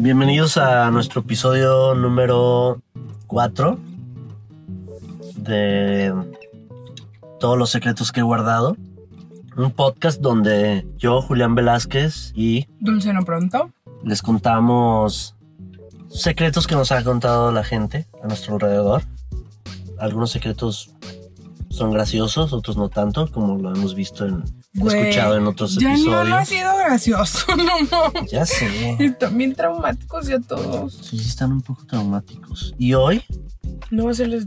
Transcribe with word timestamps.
Bienvenidos 0.00 0.56
a 0.58 0.92
nuestro 0.92 1.22
episodio 1.22 1.92
número 1.92 2.80
4 3.26 3.80
de 5.38 6.14
Todos 7.40 7.58
los 7.58 7.70
secretos 7.70 8.12
que 8.12 8.20
he 8.20 8.22
guardado. 8.22 8.76
Un 9.56 9.72
podcast 9.72 10.20
donde 10.20 10.86
yo, 10.98 11.20
Julián 11.20 11.56
Velázquez 11.56 12.30
y 12.36 12.68
Dulce 12.78 13.12
no 13.12 13.24
pronto. 13.24 13.72
les 14.04 14.22
contamos 14.22 15.34
secretos 16.08 16.68
que 16.68 16.76
nos 16.76 16.92
ha 16.92 17.02
contado 17.02 17.50
la 17.50 17.64
gente 17.64 18.06
a 18.22 18.28
nuestro 18.28 18.54
alrededor. 18.54 19.02
Algunos 19.98 20.30
secretos 20.30 20.92
son 21.70 21.90
graciosos, 21.90 22.52
otros 22.52 22.76
no 22.76 22.88
tanto, 22.88 23.26
como 23.32 23.58
lo 23.58 23.74
hemos 23.74 23.96
visto 23.96 24.24
en 24.24 24.44
Güey, 24.78 25.00
escuchado 25.08 25.36
en 25.36 25.46
otros 25.46 25.76
ya 25.76 25.92
episodios. 25.92 26.28
no 26.28 26.36
ha 26.36 26.44
sido 26.44 26.76
gracioso, 26.76 27.46
no 27.56 27.64
mames. 27.90 28.30
Ya 28.30 28.44
sé. 28.46 28.96
Están 28.98 29.36
bien 29.36 29.54
traumáticos 29.54 30.26
ya 30.26 30.38
todos. 30.40 30.94
Sí, 31.02 31.18
sí 31.18 31.28
están 31.28 31.52
un 31.52 31.62
poco 31.62 31.84
traumáticos. 31.86 32.74
Y 32.78 32.94
hoy, 32.94 33.22
No 33.90 34.04
va 34.06 34.10
a 34.10 34.14
ser 34.14 34.28
les... 34.28 34.44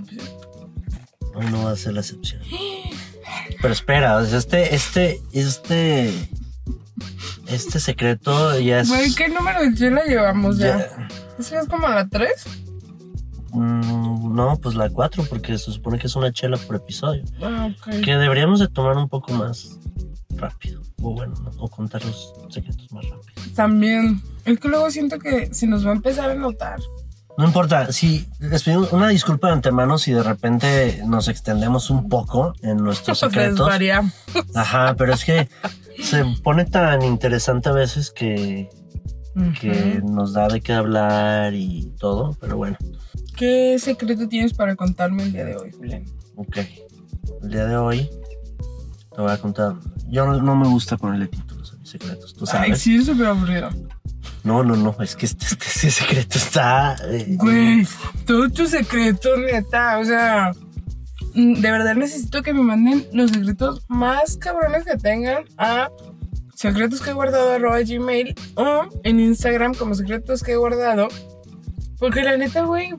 hoy 1.35 1.45
no 1.51 1.65
va 1.65 1.71
a 1.71 1.75
ser 1.75 1.93
la 1.93 2.01
excepción. 2.01 2.41
Pero 3.61 3.73
espera, 3.73 4.21
este, 4.21 4.73
este, 4.75 5.21
este, 5.33 6.13
este 7.47 7.79
secreto 7.79 8.59
ya 8.59 8.79
es. 8.81 8.89
Güey, 8.89 9.13
¿qué 9.15 9.29
número 9.29 9.61
de 9.61 9.73
chela 9.75 10.03
llevamos 10.05 10.57
ya? 10.57 10.77
ya- 10.79 11.07
¿Eso 11.39 11.59
es 11.59 11.67
como 11.67 11.87
la 11.87 12.07
3? 12.07 12.29
Mm, 13.53 14.35
no, 14.35 14.57
pues 14.61 14.75
la 14.75 14.89
4, 14.89 15.25
porque 15.29 15.57
se 15.57 15.71
supone 15.71 15.99
que 15.99 16.07
es 16.07 16.15
una 16.15 16.31
chela 16.31 16.57
por 16.57 16.75
episodio. 16.77 17.23
Ah, 17.41 17.69
ok. 17.71 18.01
Que 18.03 18.15
deberíamos 18.15 18.59
de 18.59 18.67
tomar 18.67 18.95
un 18.97 19.09
poco 19.09 19.33
más 19.33 19.77
rápido. 20.41 20.81
O 21.01 21.13
bueno, 21.13 21.33
¿no? 21.35 21.51
o 21.59 21.69
contar 21.69 22.03
los 22.03 22.33
secretos 22.49 22.91
más 22.91 23.05
rápido. 23.05 23.55
También. 23.55 24.21
Es 24.45 24.59
que 24.59 24.67
luego 24.67 24.89
siento 24.91 25.19
que 25.19 25.53
se 25.53 25.67
nos 25.67 25.85
va 25.85 25.91
a 25.91 25.93
empezar 25.95 26.29
a 26.29 26.35
notar. 26.35 26.79
No 27.37 27.45
importa, 27.45 27.91
si 27.93 28.27
les 28.39 28.63
pido 28.63 28.89
una 28.91 29.07
disculpa 29.07 29.47
de 29.47 29.53
antemano 29.53 29.97
si 29.97 30.11
de 30.11 30.21
repente 30.21 31.01
nos 31.05 31.27
extendemos 31.27 31.89
un 31.89 32.09
poco 32.09 32.53
en 32.61 32.77
nuestros 32.77 33.19
secretos. 33.19 33.69
Ajá, 34.53 34.95
pero 34.97 35.13
es 35.13 35.23
que 35.23 35.47
se 36.01 36.25
pone 36.43 36.65
tan 36.65 37.01
interesante 37.03 37.69
a 37.69 37.71
veces 37.71 38.11
que, 38.11 38.69
que 39.59 40.01
nos 40.03 40.33
da 40.33 40.49
de 40.49 40.61
qué 40.61 40.73
hablar 40.73 41.53
y 41.53 41.93
todo, 41.99 42.35
pero 42.39 42.57
bueno, 42.57 42.77
¿Qué 43.37 43.79
secreto 43.79 44.27
tienes 44.27 44.53
para 44.53 44.75
contarme 44.75 45.23
el 45.23 45.31
día 45.31 45.45
de 45.45 45.55
hoy, 45.55 45.71
Julián? 45.71 46.05
ok. 46.35 46.57
El 47.43 47.49
día 47.49 47.65
de 47.65 47.77
hoy 47.77 48.09
te 49.15 49.21
voy 49.21 49.31
a 49.31 49.37
contar. 49.37 49.75
Yo 50.09 50.25
no, 50.25 50.41
no 50.41 50.55
me 50.55 50.67
gusta 50.67 50.97
ponerle 50.97 51.27
títulos 51.27 51.73
a 51.73 51.77
mis 51.77 51.89
secretos, 51.89 52.33
tú 52.33 52.45
Ay, 52.47 52.51
sabes. 52.51 52.81
sí, 52.81 52.95
es 52.97 53.05
súper 53.05 53.27
aburrido. 53.27 53.69
No, 54.43 54.63
no, 54.63 54.75
no, 54.75 54.95
es 55.01 55.15
que 55.15 55.25
este, 55.27 55.45
este- 55.45 55.65
ese 55.65 55.91
secreto 55.91 56.37
está. 56.37 56.95
eh, 57.09 57.35
Güey, 57.37 57.87
todos 58.25 58.51
tus 58.53 58.69
secretos, 58.71 59.37
neta. 59.39 59.99
O 59.99 60.05
sea, 60.05 60.51
mm, 61.35 61.55
de 61.61 61.71
verdad 61.71 61.95
necesito 61.95 62.41
que 62.41 62.53
me 62.53 62.63
manden 62.63 63.05
los 63.13 63.31
secretos 63.31 63.83
más 63.87 64.37
cabrones 64.37 64.83
que 64.85 64.97
tengan 64.97 65.43
a 65.57 65.89
secretos 66.55 67.01
que 67.01 67.11
he 67.11 67.13
guardado 67.13 67.53
arroba 67.53 67.79
gmail 67.81 68.33
o 68.55 68.85
en 69.03 69.19
Instagram 69.19 69.73
como 69.75 69.93
secretos 69.95 70.41
que 70.43 70.53
he 70.53 70.57
guardado. 70.57 71.07
Porque 71.99 72.23
la 72.23 72.35
neta, 72.37 72.61
güey, 72.63 72.95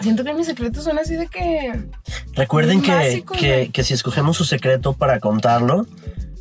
siento 0.00 0.22
que 0.22 0.32
mis 0.34 0.46
secretos 0.46 0.84
son 0.84 0.98
así 0.98 1.16
de 1.16 1.26
que. 1.26 1.88
Recuerden 2.34 2.82
que, 2.82 3.24
que, 3.38 3.70
que 3.72 3.84
si 3.84 3.94
escogemos 3.94 4.36
su 4.36 4.44
secreto 4.44 4.94
para 4.94 5.20
contarlo, 5.20 5.86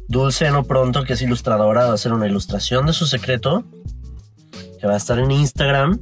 Dulce 0.08 0.50
no 0.52 0.64
pronto, 0.64 1.04
que 1.04 1.14
es 1.14 1.22
ilustradora, 1.22 1.86
va 1.86 1.92
a 1.92 1.94
hacer 1.94 2.14
una 2.14 2.28
ilustración 2.28 2.86
de 2.86 2.94
su 2.94 3.06
secreto 3.06 3.64
que 4.80 4.88
va 4.88 4.94
a 4.94 4.98
estar 4.98 5.20
en 5.20 5.30
Instagram 5.30 6.00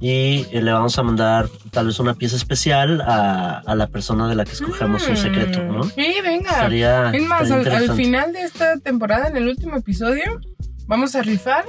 y 0.00 0.44
le 0.50 0.72
vamos 0.72 0.98
a 0.98 1.02
mandar 1.02 1.48
tal 1.70 1.86
vez 1.86 1.98
una 2.00 2.14
pieza 2.14 2.36
especial 2.36 3.02
a, 3.02 3.58
a 3.58 3.74
la 3.74 3.86
persona 3.86 4.28
de 4.28 4.34
la 4.34 4.44
que 4.44 4.52
escogemos 4.52 5.02
su 5.02 5.14
secreto, 5.14 5.62
¿no? 5.64 5.84
Sí, 5.84 6.14
venga. 6.22 6.50
Estaría, 6.50 7.10
Es 7.10 7.22
más, 7.22 7.50
al, 7.50 7.68
al 7.68 7.92
final 7.94 8.32
de 8.32 8.42
esta 8.42 8.78
temporada, 8.78 9.28
en 9.28 9.36
el 9.36 9.48
último 9.48 9.76
episodio, 9.76 10.40
vamos 10.86 11.14
a 11.14 11.22
rifar 11.22 11.64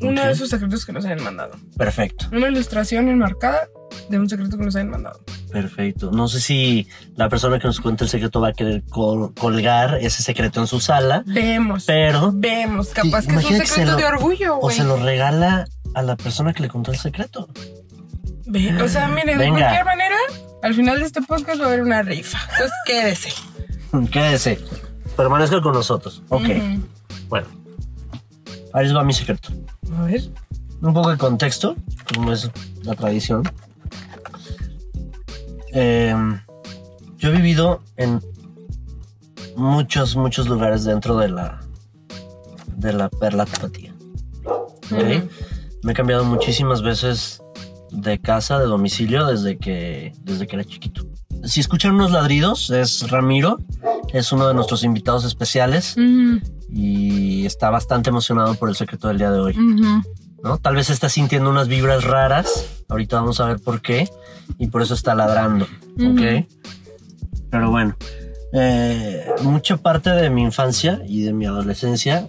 uno 0.00 0.24
de 0.24 0.32
esos 0.32 0.48
secretos 0.48 0.84
que 0.86 0.92
nos 0.92 1.04
hayan 1.04 1.22
mandado. 1.22 1.56
Perfecto, 1.76 2.26
Una 2.32 2.48
ilustración 2.48 3.08
enmarcada 3.08 3.68
de 4.08 4.18
un 4.18 4.28
secreto 4.28 4.56
que 4.56 4.64
nos 4.64 4.76
hayan 4.76 4.90
mandado. 4.90 5.20
perfecto. 5.52 6.10
No 6.12 6.28
sé 6.28 6.40
si 6.40 6.86
la 7.16 7.28
persona 7.28 7.58
que 7.58 7.66
nos 7.66 7.80
cuenta 7.80 8.04
el 8.04 8.10
secreto 8.10 8.40
va 8.40 8.48
a 8.48 8.52
querer 8.52 8.82
col- 8.88 9.34
colgar 9.34 9.96
ese 10.00 10.22
secreto 10.22 10.60
en 10.60 10.66
su 10.66 10.80
sala, 10.80 11.22
Vemos. 11.26 11.84
pero 11.86 12.30
Vemos. 12.34 12.88
Capaz 12.88 13.26
que 13.26 13.36
es 13.36 13.44
un 13.44 13.56
secreto 13.66 13.92
lo- 13.92 13.96
de 13.96 14.04
orgullo, 14.04 14.56
o 14.56 14.60
güey. 14.60 14.76
se 14.76 14.84
lo 14.84 14.96
regala 14.96 15.66
a 15.94 16.02
la 16.02 16.16
persona 16.16 16.52
que 16.52 16.62
le 16.62 16.68
contó 16.68 16.92
el 16.92 16.98
secreto. 16.98 17.48
Ve- 18.46 18.80
O 18.82 18.88
sea, 18.88 19.08
mire, 19.14 19.36
de 19.36 19.48
cualquier 19.48 19.84
manera, 19.84 20.16
al 20.62 20.74
final 20.74 20.98
de 21.00 21.06
este 21.06 21.20
podcast 21.22 21.60
va 21.60 21.64
a 21.64 21.68
haber 21.68 21.82
una 21.82 22.02
rifa. 22.02 22.38
Entonces, 22.52 22.72
quédese. 22.86 23.30
Quédese, 24.12 24.60
permanezca 25.16 25.60
con 25.60 25.72
nosotros. 25.72 26.22
Ok, 26.28 26.44
bueno. 27.28 27.48
Ahí 28.72 28.84
les 28.84 28.94
va 28.94 29.04
mi 29.04 29.12
secreto. 29.12 29.50
A 29.96 30.04
ver. 30.04 30.22
un 30.80 30.94
poco 30.94 31.10
de 31.10 31.18
contexto, 31.18 31.76
como 32.14 32.32
es 32.32 32.50
la 32.82 32.94
tradición. 32.94 33.42
Eh, 35.72 36.14
yo 37.18 37.28
he 37.28 37.32
vivido 37.32 37.82
en 37.96 38.20
muchos, 39.56 40.16
muchos 40.16 40.48
lugares 40.48 40.84
dentro 40.84 41.16
de 41.16 41.28
la 41.28 41.60
de 42.76 42.92
la 42.94 43.08
perla 43.10 43.44
tapatía. 43.44 43.94
¿ok? 44.44 44.92
Ujú. 44.92 45.28
Me 45.82 45.92
he 45.92 45.94
cambiado 45.94 46.24
muchísimas 46.24 46.82
veces 46.82 47.42
de 47.90 48.18
casa, 48.18 48.58
de 48.58 48.66
domicilio, 48.66 49.26
desde 49.26 49.58
que, 49.58 50.12
desde 50.22 50.46
que 50.46 50.56
era 50.56 50.64
chiquito. 50.64 51.06
Si 51.44 51.60
escuchan 51.60 51.94
unos 51.94 52.10
ladridos, 52.10 52.70
es 52.70 53.08
Ramiro, 53.10 53.58
es 54.12 54.32
uno 54.32 54.48
de 54.48 54.54
nuestros 54.54 54.84
invitados 54.84 55.24
especiales 55.24 55.96
Ujú, 55.96 56.40
y 56.72 57.46
está 57.46 57.70
bastante 57.70 58.10
emocionado 58.10 58.54
por 58.54 58.68
el 58.68 58.74
secreto 58.76 59.08
del 59.08 59.18
día 59.18 59.30
de 59.30 59.40
hoy. 59.40 59.56
¿no? 60.42 60.58
Tal 60.58 60.74
vez 60.76 60.90
está 60.90 61.08
sintiendo 61.08 61.50
unas 61.50 61.68
vibras 61.68 62.04
raras. 62.04 62.66
Ahorita 62.88 63.16
vamos 63.20 63.40
a 63.40 63.46
ver 63.46 63.58
por 63.60 63.80
qué. 63.82 64.08
Y 64.58 64.68
por 64.68 64.82
eso 64.82 64.94
está 64.94 65.14
ladrando. 65.14 65.66
¿Ok? 65.96 66.46
Pero 67.50 67.70
bueno. 67.70 67.96
eh, 68.52 69.26
mucha 69.42 69.76
parte 69.76 70.10
de 70.10 70.28
mi 70.30 70.42
infancia 70.42 71.02
y 71.06 71.22
de 71.22 71.32
mi 71.32 71.46
adolescencia 71.46 72.26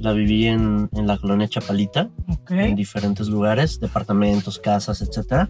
la 0.00 0.12
viví 0.12 0.46
en, 0.46 0.88
en 0.92 1.06
la 1.06 1.18
colonia 1.18 1.48
Chapalita, 1.48 2.08
Ok. 2.28 2.52
en 2.52 2.76
diferentes 2.76 3.28
lugares, 3.28 3.80
departamentos, 3.80 4.58
casas, 4.58 5.02
etc. 5.02 5.48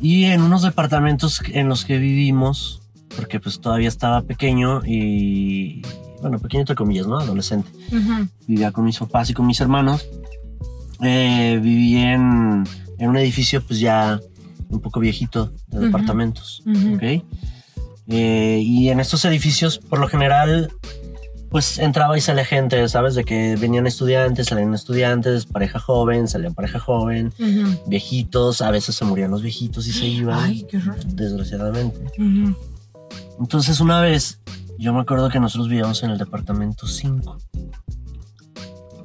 Y 0.00 0.24
en 0.24 0.42
unos 0.42 0.62
departamentos 0.62 1.40
en 1.52 1.68
los 1.68 1.84
que 1.84 1.98
vivimos, 1.98 2.82
porque 3.14 3.38
pues 3.38 3.60
todavía 3.60 3.88
estaba 3.88 4.22
pequeño 4.22 4.82
y, 4.84 5.82
bueno, 6.20 6.38
pequeño 6.38 6.62
entre 6.62 6.74
comillas, 6.76 7.06
¿no? 7.06 7.18
Adolescente 7.18 7.70
vivía 8.46 8.72
con 8.72 8.84
mis 8.84 8.98
papás 8.98 9.30
y 9.30 9.34
con 9.34 9.46
mis 9.46 9.60
hermanos. 9.60 10.06
Eh, 11.02 11.58
viví 11.62 11.96
en, 11.96 12.64
en 12.98 13.08
un 13.08 13.16
edificio 13.16 13.62
pues 13.66 13.80
ya 13.80 14.20
un 14.68 14.80
poco 14.80 15.00
viejito 15.00 15.52
de 15.68 15.80
departamentos. 15.86 16.62
¿ok? 16.94 17.22
Eh, 18.08 18.60
y 18.62 18.88
en 18.88 19.00
estos 19.00 19.24
edificios 19.24 19.78
por 19.78 19.98
lo 20.00 20.08
general 20.08 20.70
pues 21.50 21.78
entraba 21.78 22.16
y 22.16 22.20
salía 22.20 22.44
gente, 22.44 22.88
¿sabes? 22.88 23.16
De 23.16 23.24
que 23.24 23.56
venían 23.56 23.84
estudiantes, 23.88 24.46
salían 24.46 24.72
estudiantes, 24.72 25.46
pareja 25.46 25.80
joven, 25.80 26.28
salían 26.28 26.54
pareja 26.54 26.78
joven, 26.78 27.32
viejitos, 27.86 28.62
a 28.62 28.70
veces 28.70 28.94
se 28.94 29.04
morían 29.04 29.32
los 29.32 29.42
viejitos 29.42 29.88
y 29.88 29.92
se 29.92 30.06
iban, 30.20 30.38
Ay, 30.38 30.64
qué 30.70 30.76
horror. 30.76 31.04
desgraciadamente. 31.06 31.98
Ujú. 32.18 32.54
Entonces 33.40 33.80
una 33.80 34.00
vez, 34.00 34.38
yo 34.80 34.92
me 34.94 35.00
acuerdo 35.00 35.28
que 35.28 35.38
nosotros 35.40 35.68
vivíamos 35.68 36.02
en 36.02 36.10
el 36.10 36.18
departamento 36.18 36.86
5. 36.86 37.38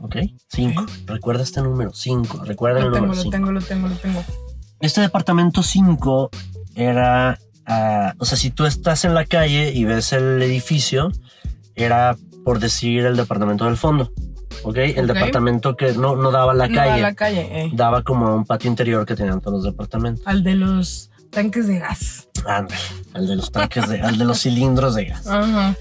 ¿Ok? 0.01 0.15
5. 0.49 0.85
Recuerda 1.07 1.43
este 1.43 1.61
número, 1.61 1.93
5. 1.93 2.43
Recuerda 2.45 2.79
el 2.79 2.85
tengo, 2.85 2.95
número 2.97 3.15
lo 3.15 3.21
5. 3.21 3.31
tengo, 3.31 3.51
lo 3.51 3.61
tengo, 3.61 3.87
lo 3.87 3.95
tengo. 3.95 4.23
Este 4.79 5.01
departamento 5.01 5.63
5 5.63 6.29
era... 6.75 7.39
ah, 7.65 8.13
o 8.17 8.25
sea, 8.25 8.37
si 8.37 8.51
tú 8.51 8.65
estás 8.65 9.05
en 9.05 9.13
la 9.13 9.25
calle 9.25 9.71
y 9.73 9.83
ves 9.85 10.13
el 10.13 10.41
edificio, 10.41 11.11
era 11.75 12.15
por 12.43 12.59
decir 12.59 13.05
el 13.05 13.15
departamento 13.17 13.65
del 13.65 13.77
fondo. 13.77 14.11
¿Ok? 14.63 14.77
El 14.77 15.07
departamento 15.07 15.75
que 15.75 15.93
no, 15.93 16.15
no 16.15 16.31
daba 16.31 16.53
la 16.53 16.67
No, 16.67 16.75
calle. 16.75 16.91
a 16.91 16.97
la 16.97 17.13
calle, 17.15 17.63
eh. 17.65 17.71
Daba 17.73 18.03
como 18.03 18.27
a 18.27 18.35
un 18.35 18.45
patio 18.45 18.69
interior 18.69 19.05
que 19.05 19.15
tenían 19.15 19.41
todos 19.41 19.63
los 19.63 19.73
departamentos. 19.73 20.25
Al 20.27 20.43
de 20.43 20.55
los 20.55 21.09
tanques 21.31 21.67
de 21.67 21.79
gas. 21.79 22.24
Ándale, 22.45 22.81
al 23.13 23.27
de 23.27 23.35
los 23.35 23.51
tanques 23.51 23.87
de, 23.89 24.01
al 24.01 24.17
de 24.17 24.25
los 24.25 24.41
cilindros 24.41 24.95
de 24.95 25.05
gas. 25.05 25.27
Ajá. 25.27 25.75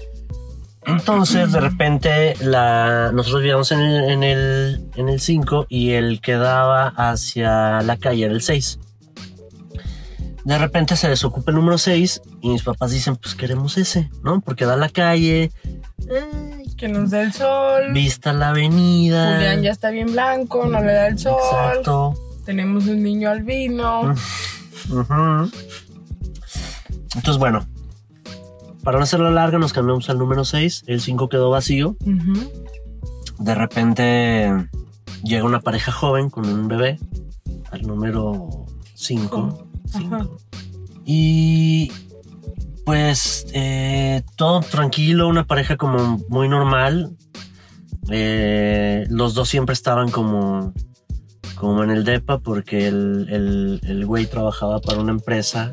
Entonces, 0.87 1.51
de 1.51 1.59
repente, 1.59 2.35
la, 2.41 3.11
nosotros 3.11 3.41
vivíamos 3.41 3.71
en 3.71 3.79
el, 3.79 4.03
en 4.11 4.23
el, 4.23 4.89
en 4.95 5.09
el 5.09 5.19
5 5.19 5.65
y 5.67 5.91
el 5.91 6.21
que 6.21 6.33
daba 6.33 6.87
hacia 6.95 7.81
la 7.81 7.97
calle 7.97 8.25
era 8.25 8.33
el 8.33 8.41
6. 8.41 8.79
De 10.43 10.57
repente 10.59 10.95
se 10.95 11.09
desocupa 11.09 11.49
el 11.49 11.55
número 11.55 11.79
6 11.79 12.21
y 12.41 12.49
mis 12.49 12.61
papás 12.61 12.91
dicen, 12.91 13.15
pues 13.15 13.33
queremos 13.33 13.79
ese, 13.79 14.11
¿no? 14.23 14.41
Porque 14.41 14.65
da 14.65 14.75
la 14.75 14.89
calle, 14.89 15.51
eh, 16.07 16.63
Que 16.77 16.87
nos 16.87 17.09
dé 17.09 17.21
el 17.23 17.33
sol. 17.33 17.91
Vista 17.93 18.31
la 18.31 18.49
avenida. 18.49 19.37
Julián 19.37 19.63
ya 19.63 19.71
está 19.71 19.89
bien 19.89 20.11
blanco, 20.11 20.67
no 20.67 20.81
le 20.81 20.93
da 20.93 21.07
el 21.07 21.17
sol. 21.17 21.39
Exacto. 21.43 22.13
Tenemos 22.45 22.85
un 22.85 23.01
niño 23.01 23.31
albino. 23.31 24.13
Ujú. 24.91 25.51
Entonces, 27.15 27.37
bueno, 27.37 27.65
para 28.83 28.99
no 28.99 29.03
hacerlo 29.03 29.31
larga, 29.31 29.57
nos 29.57 29.73
cambiamos 29.73 30.09
al 30.09 30.19
número 30.19 30.45
6. 30.45 30.83
El 30.85 31.01
5 31.01 31.27
quedó 31.27 31.49
vacío. 31.49 31.97
De 33.39 33.55
repente 33.55 34.69
llega 35.23 35.43
una 35.43 35.59
pareja 35.59 35.91
joven 35.91 36.29
con 36.29 36.47
un 36.47 36.67
bebé 36.67 36.99
al 37.71 37.81
número 37.81 38.65
5. 38.93 39.67
Ajá. 39.93 40.27
Y 41.03 41.91
pues 42.85 43.47
eh, 43.53 44.21
todo 44.35 44.61
tranquilo, 44.61 45.27
una 45.27 45.47
pareja 45.47 45.77
como 45.77 46.19
muy 46.29 46.47
normal. 46.47 47.15
Eh, 48.11 49.07
los 49.09 49.33
dos 49.33 49.49
siempre 49.49 49.73
estaban 49.73 50.11
como, 50.11 50.73
como 51.55 51.83
en 51.83 51.89
el 51.89 52.03
DEPA 52.03 52.37
porque 52.39 52.87
el, 52.87 53.27
el, 53.31 53.81
el 53.83 54.05
güey 54.05 54.27
trabajaba 54.27 54.79
para 54.79 54.99
una 54.99 55.11
empresa 55.11 55.71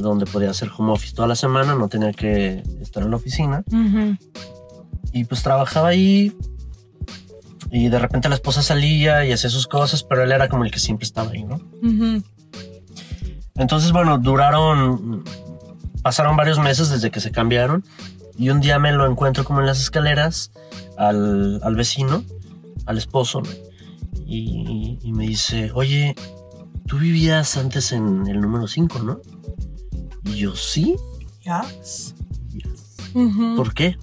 donde 0.00 0.26
podía 0.26 0.50
hacer 0.50 0.70
home 0.76 0.92
office 0.92 1.14
toda 1.14 1.28
la 1.28 1.36
semana, 1.36 1.74
no 1.74 1.88
tenía 1.88 2.12
que 2.12 2.62
estar 2.80 3.02
en 3.02 3.10
la 3.10 3.16
oficina. 3.16 3.64
Y 5.12 5.24
pues 5.24 5.42
trabajaba 5.42 5.88
ahí. 5.88 6.36
Y 7.70 7.88
de 7.88 7.98
repente 7.98 8.28
la 8.28 8.34
esposa 8.34 8.62
salía 8.62 9.24
y 9.24 9.32
hacía 9.32 9.48
sus 9.50 9.66
cosas, 9.66 10.02
pero 10.02 10.22
él 10.22 10.32
era 10.32 10.48
como 10.48 10.64
el 10.64 10.70
que 10.70 10.78
siempre 10.78 11.04
estaba 11.04 11.30
ahí, 11.30 11.44
¿no? 11.44 11.56
Ujú. 11.82 12.22
Entonces, 13.54 13.92
bueno, 13.92 14.18
duraron, 14.18 15.24
pasaron 16.02 16.36
varios 16.36 16.58
meses 16.58 16.90
desde 16.90 17.10
que 17.10 17.20
se 17.20 17.30
cambiaron 17.30 17.84
y 18.36 18.50
un 18.50 18.60
día 18.60 18.78
me 18.78 18.92
lo 18.92 19.06
encuentro 19.10 19.44
como 19.44 19.60
en 19.60 19.66
las 19.66 19.80
escaleras 19.80 20.52
al, 20.96 21.60
al 21.62 21.74
vecino, 21.74 22.24
al 22.86 22.98
esposo, 22.98 23.42
y 24.26 25.12
me 25.12 25.26
dice, 25.26 25.70
oye, 25.74 26.14
tú 26.86 26.98
vivías 26.98 27.56
antes 27.56 27.92
en 27.92 28.26
el 28.26 28.40
número 28.40 28.66
5, 28.66 28.98
¿no? 29.00 29.20
Y 30.24 30.36
yo, 30.36 30.54
sí, 30.56 30.96
Yes. 31.44 32.14
Ujú. 33.14 33.56
¿por 33.56 33.74
qué? 33.74 33.98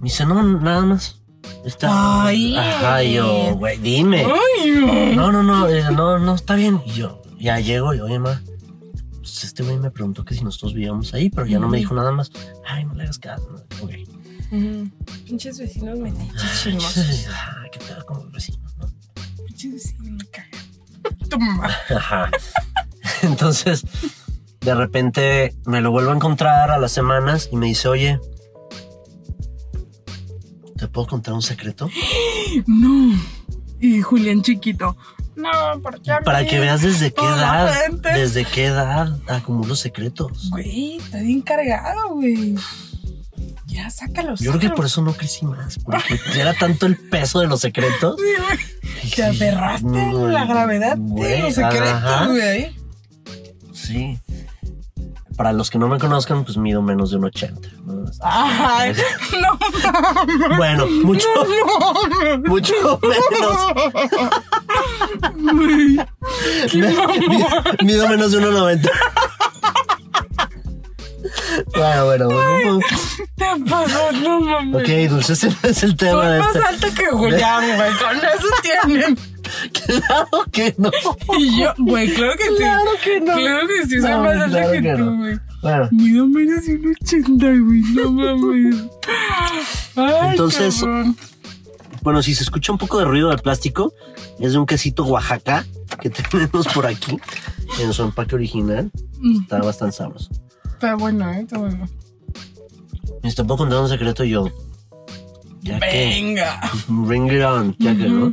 Me 0.00 0.04
dice, 0.08 0.24
no, 0.26 0.42
nada 0.42 0.82
más. 0.82 1.16
Está... 1.64 2.24
Ay. 2.26 2.56
Ajá, 2.56 3.02
yo, 3.02 3.54
güey, 3.56 3.78
dime. 3.78 4.24
Ay, 4.24 5.14
No, 5.16 5.30
no, 5.32 5.42
no, 5.42 5.68
eh, 5.68 5.84
no, 5.92 6.18
no, 6.18 6.34
está 6.34 6.54
bien. 6.54 6.80
Y 6.86 6.92
yo 6.92 7.22
ya 7.38 7.60
llego 7.60 7.94
y, 7.94 8.00
oye, 8.00 8.18
ma, 8.18 8.40
pues 9.18 9.44
este 9.44 9.62
güey 9.62 9.78
me 9.78 9.90
preguntó 9.90 10.24
que 10.24 10.34
si 10.34 10.42
nosotros 10.44 10.74
vivíamos 10.74 11.14
ahí, 11.14 11.30
pero 11.30 11.46
ya 11.46 11.58
no 11.58 11.68
me 11.68 11.78
dijo 11.78 11.94
nada 11.94 12.10
más. 12.12 12.30
Ay, 12.66 12.84
no 12.84 12.94
le 12.94 13.04
hagas 13.04 13.18
caso. 13.18 13.48
ok. 13.82 13.90
Ujú. 14.50 14.90
Pinches 15.26 15.58
vecinos 15.58 15.98
Ay, 16.02 16.12
chismosos. 16.62 17.26
ay, 17.28 17.68
qué 17.70 17.78
pedo 17.80 18.04
con 18.06 18.24
los 18.24 18.32
vecinos, 18.32 18.76
¿no? 18.78 18.86
Pinches 19.46 19.72
vecinos 19.72 20.10
me 20.10 20.24
cagan. 20.26 21.28
Tu 21.28 21.38
mamá. 21.38 21.70
Ajá. 21.96 22.30
Entonces, 23.22 23.84
de 24.68 24.74
repente 24.74 25.54
me 25.64 25.80
lo 25.80 25.90
vuelvo 25.90 26.10
a 26.10 26.14
encontrar 26.14 26.70
a 26.70 26.76
las 26.76 26.92
semanas 26.92 27.48
y 27.50 27.56
me 27.56 27.66
dice, 27.66 27.88
oye, 27.88 28.20
¿te 30.76 30.86
puedo 30.88 31.06
contar 31.06 31.32
un 31.32 31.40
secreto? 31.42 31.88
No. 32.66 33.18
Y 33.80 34.02
Julián 34.02 34.42
chiquito. 34.42 34.94
No, 35.36 35.80
¿por 35.82 36.02
qué 36.02 36.12
a 36.12 36.20
Para 36.20 36.40
mí? 36.40 36.48
que 36.48 36.58
veas 36.58 36.82
desde 36.82 37.12
qué 37.14 37.24
edad, 37.24 37.72
desde 38.02 38.44
qué 38.44 38.66
edad 38.66 39.16
acumulo 39.26 39.74
secretos. 39.74 40.50
Güey, 40.50 40.96
está 40.98 41.18
bien 41.18 41.40
cargado, 41.40 42.10
güey. 42.14 42.56
Ya, 43.66 43.88
sácalo, 43.88 44.34
Yo 44.36 44.50
creo 44.52 44.60
que 44.60 44.70
por 44.76 44.84
eso 44.86 45.00
no 45.00 45.12
crecí 45.14 45.46
más, 45.46 45.78
porque 45.78 46.18
era 46.34 46.52
tanto 46.54 46.86
el 46.86 46.96
peso 46.96 47.40
de 47.40 47.46
los 47.46 47.60
secretos. 47.60 48.16
Sí, 48.18 48.24
güey. 48.42 49.10
Te 49.14 49.24
aferraste 49.24 49.86
en 49.86 50.32
la 50.32 50.44
gravedad 50.44 50.96
de 50.96 51.38
los 51.40 51.54
secretos, 51.54 51.88
ajá. 51.88 52.26
güey. 52.26 52.76
Sí. 53.72 54.18
Para 55.38 55.52
los 55.52 55.70
que 55.70 55.78
no 55.78 55.86
me 55.88 55.98
conozcan, 56.00 56.44
pues 56.44 56.56
mido 56.58 56.82
menos 56.82 57.12
de 57.12 57.16
un 57.16 57.26
80. 57.26 57.68
¿no? 57.86 58.04
Ay, 58.22 58.92
no 59.40 60.56
Bueno, 60.56 60.84
mucho, 61.04 61.28
mucho 62.44 63.00
menos. 63.00 63.56
Mido 67.84 68.08
menos 68.08 68.32
de 68.32 68.38
1,90. 68.40 68.90
Bueno, 71.74 72.04
bueno, 72.06 72.26
bueno. 72.28 72.78
Te 73.36 73.46
pasó, 73.70 74.12
no 74.12 74.40
mames. 74.40 74.82
Ok, 74.82 74.88
Dulce, 75.10 75.32
ese 75.34 75.48
no 75.50 75.56
es 75.62 75.82
el 75.84 75.96
tema 75.96 76.22
Soy 76.22 76.32
de 76.32 76.38
más 76.38 76.56
este. 76.56 76.68
alta 76.68 76.90
que 76.94 77.06
Julián, 77.06 77.64
güey. 77.76 77.92
Con 77.96 78.16
eso 78.16 78.48
tienen. 78.62 79.18
Claro 79.86 80.44
que 80.52 80.74
no. 80.78 80.90
Y 81.38 81.60
yo, 81.60 81.72
güey, 81.78 82.12
claro 82.14 82.32
que 82.36 82.44
sí. 82.44 82.56
Claro 82.58 82.90
que 83.02 83.20
no. 83.20 83.34
Claro 83.34 83.66
que 83.68 83.86
sí, 83.88 84.00
soy 84.00 84.10
No, 84.10 84.22
más 84.22 84.36
alta 84.36 84.48
claro 84.48 84.72
que, 84.72 84.82
que 84.82 84.92
tú, 84.92 84.98
no. 85.04 85.16
güey. 85.18 85.38
Bueno, 85.62 85.88
Mido 85.92 86.26
menos 86.26 86.66
de 86.66 86.76
un 86.76 86.94
80, 87.02 87.46
güey. 87.46 87.80
No 87.94 88.12
mames. 88.12 88.76
Ay, 89.96 90.30
Entonces, 90.30 90.80
cabrón. 90.80 91.16
bueno, 92.02 92.22
si 92.22 92.34
se 92.34 92.44
escucha 92.44 92.70
un 92.72 92.78
poco 92.78 92.98
de 92.98 93.04
ruido 93.06 93.30
del 93.30 93.38
plástico, 93.40 93.92
es 94.38 94.52
de 94.52 94.58
un 94.58 94.66
quesito 94.66 95.04
Oaxaca 95.04 95.64
que 96.00 96.10
tenemos 96.30 96.68
por 96.68 96.86
aquí 96.86 97.18
en 97.80 97.92
su 97.92 98.02
empaque 98.04 98.34
original. 98.36 98.90
Mm, 99.18 99.42
Está 99.42 99.58
bastante 99.58 99.96
sabroso. 99.96 100.30
Está 100.74 100.94
bueno, 100.94 101.28
eh, 101.32 101.40
está 101.40 101.58
bueno. 101.58 101.88
Y 103.24 103.32
te 103.34 103.42
puedo 103.44 103.58
contar 103.58 103.80
un 103.80 103.88
secreto 103.88 104.22
yo. 104.22 104.48
Ya 105.62 105.80
que. 105.80 105.86
Venga. 105.86 106.60
Bring 106.86 107.26
it 107.32 107.42
on, 107.42 107.74
ya 107.80 107.96
que, 107.96 108.08
¿no? 108.08 108.32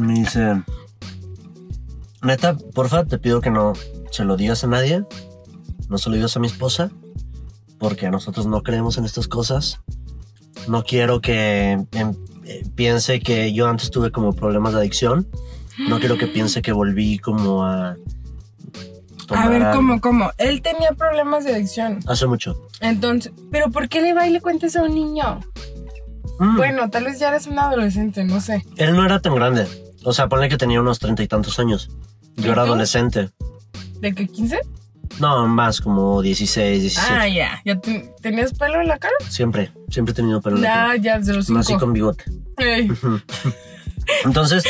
Me 0.00 0.14
dice. 0.14 0.62
Neta, 2.22 2.56
porfa, 2.74 3.04
te 3.04 3.18
pido 3.18 3.40
que 3.40 3.50
no 3.50 3.72
se 4.10 4.24
lo 4.24 4.36
digas 4.36 4.64
a 4.64 4.66
nadie. 4.66 5.04
No 5.88 5.98
se 5.98 6.10
lo 6.10 6.16
digas 6.16 6.36
a 6.36 6.40
mi 6.40 6.46
esposa. 6.46 6.90
Porque 7.78 8.10
nosotros 8.10 8.46
no 8.46 8.62
creemos 8.62 8.98
en 8.98 9.04
estas 9.04 9.26
cosas. 9.28 9.80
No 10.68 10.82
quiero 10.82 11.20
que 11.20 11.72
em, 11.92 12.14
eh, 12.44 12.62
piense 12.74 13.20
que 13.20 13.52
yo 13.52 13.68
antes 13.68 13.90
tuve 13.90 14.10
como 14.12 14.34
problemas 14.34 14.72
de 14.74 14.80
adicción. 14.80 15.26
No 15.88 15.98
quiero 15.98 16.18
que 16.18 16.26
piense 16.26 16.60
que 16.60 16.72
volví 16.72 17.18
como 17.18 17.64
a. 17.64 17.96
A 19.30 19.48
ver, 19.48 19.62
algo. 19.62 19.76
¿cómo, 19.76 20.00
cómo? 20.00 20.30
Él 20.38 20.60
tenía 20.60 20.92
problemas 20.92 21.44
de 21.44 21.54
adicción. 21.54 22.00
Hace 22.06 22.26
mucho. 22.26 22.68
Entonces, 22.80 23.32
¿pero 23.50 23.70
por 23.70 23.88
qué 23.88 24.02
le 24.02 24.12
va 24.12 24.26
y 24.26 24.30
le 24.30 24.40
cuentas 24.40 24.76
a 24.76 24.82
un 24.82 24.94
niño? 24.94 25.40
Mm, 26.38 26.56
Bueno, 26.56 26.90
tal 26.90 27.04
vez 27.04 27.18
ya 27.18 27.28
eres 27.28 27.46
un 27.46 27.58
adolescente, 27.58 28.24
no 28.24 28.40
sé. 28.40 28.64
Él 28.76 28.94
no 28.94 29.04
era 29.06 29.20
tan 29.20 29.34
grande. 29.34 29.66
O 30.04 30.12
sea, 30.12 30.28
ponle 30.28 30.48
que 30.48 30.56
tenía 30.56 30.80
unos 30.80 30.98
treinta 30.98 31.22
y 31.22 31.28
tantos 31.28 31.58
años. 31.58 31.90
¿Y 32.36 32.42
Yo 32.42 32.52
era 32.52 32.62
adolescente. 32.62 33.30
¿De 34.00 34.14
qué, 34.14 34.26
15? 34.26 34.60
No, 35.18 35.46
más 35.48 35.80
como 35.80 36.22
16, 36.22 36.80
17. 36.82 37.12
Ah, 37.12 37.28
ya. 37.28 37.60
¿Ya 37.64 37.78
te- 37.80 38.14
tenías 38.22 38.54
pelo 38.54 38.80
en 38.80 38.88
la 38.88 38.98
cara? 38.98 39.12
Siempre, 39.28 39.72
siempre 39.90 40.12
he 40.12 40.14
tenido 40.14 40.40
pelo 40.40 40.56
en 40.56 40.62
la 40.62 40.68
Ya, 40.68 40.74
cara. 40.74 40.96
ya, 40.96 41.18
de 41.18 41.34
los 41.34 41.50
Nací 41.50 41.66
cinco. 41.68 41.80
con 41.80 41.92
bigote. 41.92 42.24
Ey. 42.58 42.88
Entonces, 44.24 44.64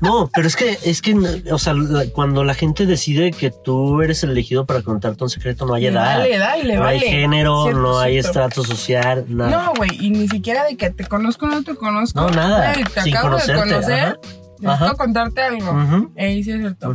no, 0.00 0.30
pero 0.34 0.46
es 0.46 0.56
que, 0.56 0.78
es 0.84 1.02
que, 1.02 1.14
o 1.52 1.58
sea, 1.58 1.74
la- 1.74 2.06
cuando 2.10 2.44
la 2.44 2.54
gente 2.54 2.86
decide 2.86 3.30
que 3.30 3.50
tú 3.50 4.00
eres 4.02 4.22
el 4.24 4.30
elegido 4.30 4.66
para 4.66 4.82
contarte 4.82 5.22
un 5.24 5.30
secreto, 5.30 5.66
no 5.66 5.74
hay 5.74 5.82
Le 5.82 5.88
edad. 5.88 6.18
vale, 6.18 6.34
edad 6.34 6.54
y 6.60 6.66
le 6.66 6.74
no 6.76 6.80
vale. 6.82 6.98
hay 6.98 7.08
género, 7.08 7.62
Cierto, 7.64 7.80
no 7.80 7.98
hay 7.98 8.12
cierto. 8.14 8.28
estrato 8.30 8.64
social, 8.64 9.24
nada. 9.28 9.50
No, 9.50 9.72
güey, 9.76 9.90
y 10.00 10.10
ni 10.10 10.28
siquiera 10.28 10.64
de 10.64 10.76
que 10.76 10.90
te 10.90 11.04
conozco 11.06 11.46
o 11.46 11.48
no 11.48 11.62
te 11.62 11.74
conozco. 11.74 12.20
No, 12.20 12.30
nada, 12.30 12.72
Güey, 12.72 12.84
te 12.84 13.02
sin 13.02 13.16
acabo 13.16 13.36
de 13.36 13.42
conocerte, 13.42 13.70
conocer. 13.74 14.00
ajá. 14.00 14.16
Necesito 14.60 14.84
Ajá. 14.84 14.94
contarte 14.94 15.42
algo. 15.42 16.10
Sí 16.16 16.38
es 16.38 16.44
cierto. 16.44 16.94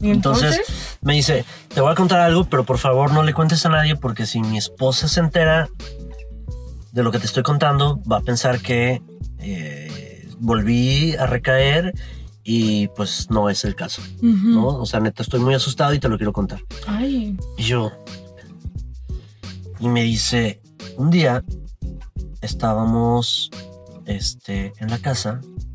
¿Y 0.00 0.10
entonces? 0.10 0.56
Entonces 0.56 0.98
me 1.02 1.14
dice, 1.14 1.44
te 1.68 1.80
voy 1.80 1.92
a 1.92 1.94
contar 1.94 2.20
algo, 2.20 2.44
pero 2.44 2.64
por 2.64 2.78
favor 2.78 3.12
no 3.12 3.22
le 3.22 3.34
cuentes 3.34 3.64
a 3.66 3.68
nadie 3.68 3.96
porque 3.96 4.26
si 4.26 4.40
mi 4.40 4.56
esposa 4.56 5.08
se 5.08 5.20
entera 5.20 5.68
de 6.92 7.02
lo 7.02 7.12
que 7.12 7.18
te 7.18 7.26
estoy 7.26 7.42
contando, 7.42 8.00
va 8.10 8.18
a 8.18 8.22
pensar 8.22 8.60
que 8.60 9.02
eh, 9.38 10.28
volví 10.38 11.14
a 11.16 11.26
recaer 11.26 11.94
y 12.42 12.88
pues 12.88 13.30
no 13.30 13.50
es 13.50 13.64
el 13.64 13.74
caso. 13.74 14.02
¿no? 14.22 14.66
O 14.66 14.86
sea, 14.86 15.00
neta, 15.00 15.22
estoy 15.22 15.40
muy 15.40 15.54
asustado 15.54 15.92
y 15.94 15.98
te 15.98 16.08
lo 16.08 16.16
quiero 16.16 16.32
contar. 16.32 16.60
Ay. 16.86 17.36
Y 17.58 17.62
yo, 17.62 17.92
y 19.78 19.88
me 19.88 20.02
dice, 20.02 20.60
un 20.96 21.10
día 21.10 21.44
estábamos 22.40 23.50
este, 24.06 24.72
en 24.78 24.90
la 24.90 24.98
casa, 24.98 25.40
eh, 25.42 25.69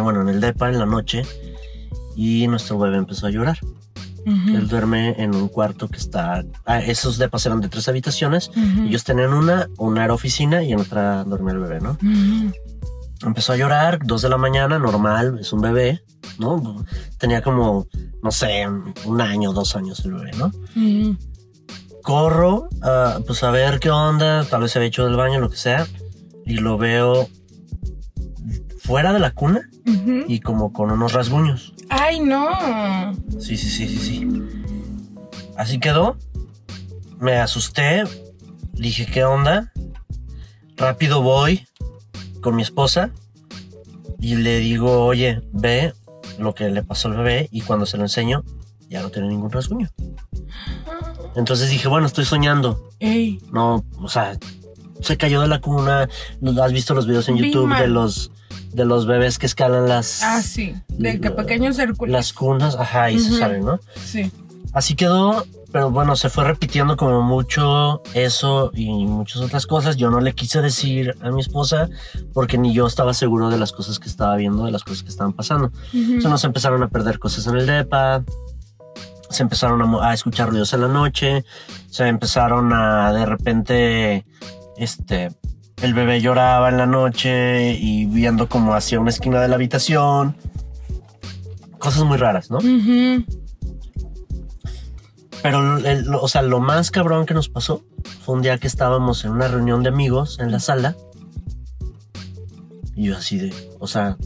bueno, 0.00 0.22
en 0.22 0.28
el 0.28 0.40
DEPA 0.40 0.70
en 0.70 0.78
la 0.78 0.86
noche, 0.86 1.22
y 2.16 2.46
nuestro 2.48 2.78
bebé 2.78 2.96
empezó 2.96 3.26
a 3.26 3.30
llorar. 3.30 3.58
Él 4.24 4.68
duerme 4.68 5.20
en 5.20 5.34
un 5.34 5.48
cuarto 5.48 5.88
que 5.88 5.96
está. 5.96 6.44
ah, 6.64 6.78
esos 6.80 7.18
depas 7.18 7.44
eran 7.44 7.60
de 7.60 7.68
tres 7.68 7.88
habitaciones. 7.88 8.52
Ellos 8.86 9.02
tenían 9.02 9.32
una, 9.32 9.68
una 9.78 10.04
era 10.04 10.14
oficina 10.14 10.62
y 10.62 10.72
en 10.72 10.78
otra 10.80 11.24
dormía 11.24 11.54
el 11.54 11.58
bebé, 11.58 11.80
¿no? 11.80 11.98
Empezó 13.26 13.52
a 13.52 13.56
llorar, 13.56 13.98
dos 14.04 14.22
de 14.22 14.28
la 14.28 14.36
mañana, 14.36 14.78
normal, 14.78 15.38
es 15.40 15.52
un 15.52 15.60
bebé, 15.60 16.02
¿no? 16.38 16.84
Tenía 17.18 17.42
como, 17.42 17.88
no 18.22 18.30
sé, 18.30 18.64
un 19.04 19.20
año, 19.20 19.52
dos 19.52 19.74
años 19.74 20.04
el 20.04 20.12
bebé, 20.14 20.30
¿no? 20.36 20.52
Corro 22.02 22.68
a, 22.82 23.18
pues 23.26 23.42
a 23.42 23.50
ver 23.50 23.80
qué 23.80 23.90
onda, 23.90 24.44
tal 24.44 24.62
vez 24.62 24.72
se 24.72 24.78
había 24.78 24.88
hecho 24.88 25.04
del 25.04 25.16
baño, 25.16 25.40
lo 25.40 25.50
que 25.50 25.56
sea, 25.56 25.86
y 26.46 26.54
lo 26.54 26.78
veo 26.78 27.28
fuera 28.78 29.12
de 29.12 29.18
la 29.20 29.32
cuna 29.32 29.68
Y 29.84 30.40
como 30.40 30.72
con 30.72 30.90
unos 30.90 31.12
rasguños. 31.12 31.74
Ay, 31.88 32.20
no. 32.20 33.12
Sí, 33.38 33.56
sí, 33.56 33.68
sí, 33.68 33.88
sí, 33.88 33.98
sí. 33.98 34.28
Así 35.56 35.78
quedó. 35.78 36.16
Me 37.18 37.36
asusté. 37.36 38.04
Dije, 38.72 39.06
¿qué 39.06 39.24
onda? 39.24 39.72
Rápido 40.76 41.22
voy 41.22 41.66
con 42.40 42.56
mi 42.56 42.62
esposa 42.62 43.12
y 44.18 44.36
le 44.36 44.58
digo, 44.58 45.04
oye, 45.04 45.42
ve 45.52 45.92
lo 46.38 46.54
que 46.54 46.70
le 46.70 46.82
pasó 46.82 47.08
al 47.08 47.16
bebé 47.16 47.48
y 47.50 47.60
cuando 47.60 47.86
se 47.86 47.96
lo 47.96 48.04
enseño, 48.04 48.44
ya 48.88 49.02
no 49.02 49.10
tiene 49.10 49.28
ningún 49.28 49.50
rasguño. 49.50 49.90
Entonces 51.34 51.70
dije, 51.70 51.88
bueno, 51.88 52.06
estoy 52.06 52.24
soñando. 52.24 52.88
Ey. 53.00 53.40
No, 53.52 53.84
o 53.98 54.08
sea, 54.08 54.38
se 55.00 55.16
cayó 55.16 55.40
de 55.40 55.48
la 55.48 55.60
cuna. 55.60 56.08
¿No 56.40 56.62
¿Has 56.62 56.72
visto 56.72 56.94
los 56.94 57.06
videos 57.06 57.28
en 57.28 57.36
YouTube 57.36 57.76
de 57.76 57.88
los, 57.88 58.30
de 58.72 58.84
los 58.84 59.06
bebés 59.06 59.38
que 59.38 59.46
escalan 59.46 59.88
las, 59.88 60.22
Ah, 60.22 60.42
sí. 60.42 60.74
De 60.88 61.20
que 61.20 61.30
pequeños 61.30 61.76
círculos. 61.76 62.12
las 62.12 62.32
cunas? 62.32 62.76
Ajá, 62.76 63.10
y 63.10 63.18
se 63.18 63.38
salen, 63.38 63.64
¿no? 63.64 63.78
Sí. 64.04 64.30
Así 64.72 64.94
quedó, 64.94 65.44
pero 65.70 65.90
bueno, 65.90 66.16
se 66.16 66.30
fue 66.30 66.44
repitiendo 66.44 66.96
como 66.96 67.20
mucho 67.22 68.02
eso 68.14 68.70
y 68.74 68.88
muchas 69.04 69.42
otras 69.42 69.66
cosas. 69.66 69.96
Yo 69.96 70.10
no 70.10 70.20
le 70.20 70.32
quise 70.34 70.62
decir 70.62 71.14
a 71.20 71.30
mi 71.30 71.40
esposa 71.42 71.90
porque 72.32 72.56
ni 72.56 72.72
yo 72.72 72.86
estaba 72.86 73.12
seguro 73.12 73.50
de 73.50 73.58
las 73.58 73.72
cosas 73.72 73.98
que 73.98 74.08
estaba 74.08 74.34
viendo, 74.36 74.64
de 74.64 74.70
las 74.72 74.82
cosas 74.84 75.02
que 75.02 75.10
estaban 75.10 75.34
pasando. 75.34 75.66
Ujú. 75.66 75.96
Entonces 75.98 76.30
nos 76.30 76.44
empezaron 76.44 76.82
a 76.82 76.88
perder 76.88 77.18
cosas 77.18 77.46
en 77.46 77.56
el 77.56 77.66
DEPA, 77.66 78.24
se 79.28 79.42
empezaron 79.42 79.82
a, 79.82 80.08
a 80.08 80.14
escuchar 80.14 80.48
ruidos 80.48 80.72
en 80.72 80.80
la 80.82 80.88
noche, 80.88 81.44
se 81.90 82.06
empezaron 82.06 82.72
a 82.72 83.12
de 83.12 83.26
repente, 83.26 84.24
este, 84.78 85.30
el 85.80 85.94
bebé 85.94 86.20
lloraba 86.20 86.68
en 86.68 86.76
la 86.76 86.86
noche 86.86 87.72
y 87.74 88.06
viendo 88.06 88.48
como 88.48 88.74
hacia 88.74 89.00
una 89.00 89.10
esquina 89.10 89.40
de 89.40 89.48
la 89.48 89.54
habitación. 89.56 90.36
Cosas 91.78 92.04
muy 92.04 92.16
raras, 92.18 92.50
¿no? 92.50 92.58
Pero, 95.42 95.78
el- 95.78 96.14
o 96.14 96.28
sea, 96.28 96.42
lo 96.42 96.60
más 96.60 96.90
cabrón 96.92 97.26
que 97.26 97.34
nos 97.34 97.48
pasó 97.48 97.82
fue 98.24 98.36
un 98.36 98.42
día 98.42 98.58
que 98.58 98.68
estábamos 98.68 99.24
en 99.24 99.32
una 99.32 99.48
reunión 99.48 99.82
de 99.82 99.88
amigos 99.88 100.38
en 100.38 100.52
la 100.52 100.60
sala. 100.60 100.96
Y 102.94 103.06
yo 103.06 103.16
así 103.16 103.38
de, 103.38 103.52
o 103.80 103.88
sea, 103.88 104.16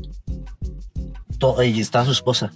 to- 1.39 1.63
y 1.63 1.81
estaba 1.81 2.05
su 2.05 2.11
esposa. 2.13 2.53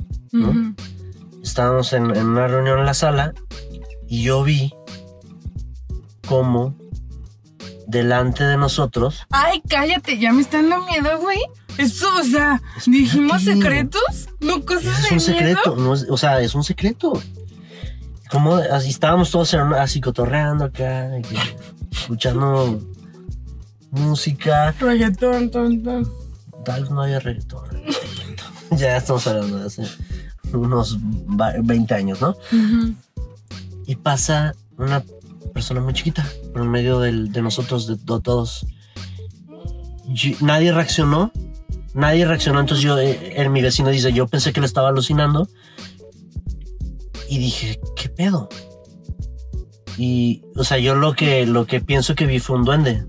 Estábamos 1.42 1.92
en, 1.94 2.14
en 2.14 2.26
una 2.26 2.47
reunión 2.49 2.78
en 2.80 2.85
la 2.85 2.94
sala 2.94 3.32
y 4.06 4.23
yo 4.23 4.42
vi 4.44 4.73
cómo 6.28 6.75
delante 7.90 8.44
de 8.44 8.56
nosotros, 8.56 9.26
Ay, 9.30 9.62
cállate, 9.68 10.18
ya 10.18 10.32
me 10.32 10.40
está 10.42 10.59
dando 10.59 10.85
miedo, 10.87 11.18
güey. 11.20 11.38
Eso, 11.78 12.06
o 12.18 12.25
sea, 12.25 12.61
dijimos 12.87 13.38
Espérate. 13.38 13.62
secretos, 13.62 14.28
no 14.40 14.64
cosas 14.64 14.99
es 15.04 15.09
de 15.09 15.14
un 15.14 15.20
secreto, 15.20 15.75
miedo. 15.76 15.88
no 15.88 15.94
es- 15.94 16.06
o 16.11 16.16
sea, 16.16 16.40
es 16.40 16.54
un 16.54 16.64
secreto. 16.64 17.12
Como 18.30 18.54
así 18.56 18.90
estábamos 18.90 19.30
todos 19.30 19.52
así 19.54 20.00
cotorreando 20.00 20.64
acá, 20.66 21.11
escuchando 21.90 22.80
música. 23.90 24.73
Reggaetón, 24.78 25.50
ton, 25.50 25.82
ton. 25.82 26.12
Tal 26.64 26.82
vez 26.82 26.90
no 26.90 27.02
haya 27.02 27.18
reggaetón. 27.20 27.64
ya 28.73 28.97
estamos 28.97 29.26
hablando 29.26 29.59
de 29.59 29.66
hace 29.66 29.82
unos 30.52 30.99
va- 30.99 31.54
20 31.62 31.94
años, 31.94 32.20
¿no? 32.20 32.37
Y 33.87 33.97
pasa 33.97 34.54
una 34.76 35.02
persona 35.50 35.80
muy 35.80 35.92
chiquita 35.92 36.26
por 36.52 36.64
medio 36.64 37.00
del- 37.00 37.33
de 37.33 37.42
nosotros, 37.42 37.87
de, 37.87 37.97
to- 37.97 38.21
todos. 38.21 38.66
Nadie 40.40 40.73
reaccionó. 40.73 41.33
Nadie 41.95 42.25
reaccionó. 42.26 42.61
Entonces 42.61 42.85
yo, 42.85 42.99
eh, 42.99 43.35
él, 43.37 43.50
mi 43.50 43.62
vecino 43.62 43.88
dice, 43.90 44.12
yo 44.12 44.26
pensé 44.26 44.52
que 44.52 44.61
le 44.61 44.66
estaba 44.66 44.88
alucinando. 44.88 45.49
Y 47.28 47.38
dije, 47.38 47.80
¿qué 47.97 48.09
pedo? 48.09 48.49
Y, 49.97 50.42
o 50.57 50.64
sea, 50.64 50.78
yo 50.78 50.95
lo 50.95 51.14
que, 51.14 51.47
lo 51.47 51.66
que 51.66 51.80
pienso 51.80 52.14
que 52.14 52.26
vi 52.26 52.38
fue 52.40 52.57
un 52.57 52.64
duende. 52.64 53.07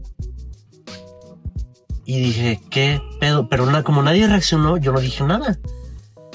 Y 2.05 2.19
dije, 2.19 2.59
¿qué 2.69 3.01
pedo? 3.19 3.47
Pero 3.47 3.65
na- 3.65 3.83
como 3.83 4.01
nadie 4.03 4.27
reaccionó, 4.27 4.77
yo 4.77 4.91
no 4.91 4.99
dije 4.99 5.23
nada. 5.23 5.57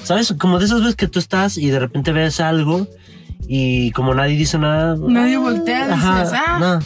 ¿Sabes? 0.03 0.33
Como 0.39 0.57
de 0.59 0.65
esas 0.65 0.79
veces 0.79 0.95
que 0.95 1.07
tú 1.07 1.19
estás 1.19 1.57
y 1.57 1.67
de 1.69 1.79
repente 1.79 2.11
ves 2.13 2.39
algo 2.39 2.87
y 3.47 3.91
como 3.91 4.13
nadie 4.13 4.35
dice 4.35 4.57
nada. 4.57 4.95
Nadie 4.97 5.37
voltea, 5.37 5.87
dices, 5.87 6.33
ah, 6.33 6.57
nada. 6.59 6.79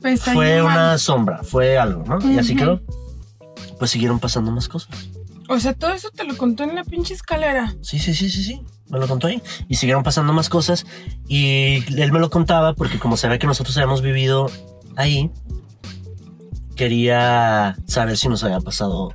Pues 0.00 0.14
está 0.14 0.34
Fue 0.34 0.62
una 0.62 0.98
sombra, 0.98 1.42
fue 1.42 1.78
algo, 1.78 2.04
¿no? 2.06 2.30
Y 2.30 2.38
así 2.38 2.54
quedó. 2.54 2.82
Pues 3.78 3.90
siguieron 3.90 4.20
pasando 4.20 4.50
más 4.50 4.68
cosas. 4.68 5.08
O 5.48 5.58
sea, 5.58 5.74
todo 5.74 5.92
eso 5.92 6.10
te 6.10 6.24
lo 6.24 6.36
contó 6.36 6.64
en 6.64 6.74
la 6.74 6.84
pinche 6.84 7.14
escalera. 7.14 7.74
Sí, 7.80 7.98
sí, 7.98 8.14
sí, 8.14 8.28
sí, 8.30 8.42
sí. 8.42 8.62
Me 8.88 8.98
lo 8.98 9.08
contó 9.08 9.26
ahí. 9.26 9.42
Y 9.68 9.76
siguieron 9.76 10.02
pasando 10.02 10.32
más 10.32 10.48
cosas. 10.48 10.86
Y 11.26 11.82
él 11.98 12.12
me 12.12 12.20
lo 12.20 12.30
contaba 12.30 12.74
porque 12.74 12.98
como 12.98 13.16
ve 13.16 13.38
que 13.38 13.46
nosotros 13.46 13.76
habíamos 13.76 14.02
vivido 14.02 14.50
ahí, 14.96 15.30
quería 16.76 17.76
saber 17.86 18.16
si 18.16 18.28
nos 18.28 18.44
había 18.44 18.60
pasado 18.60 19.14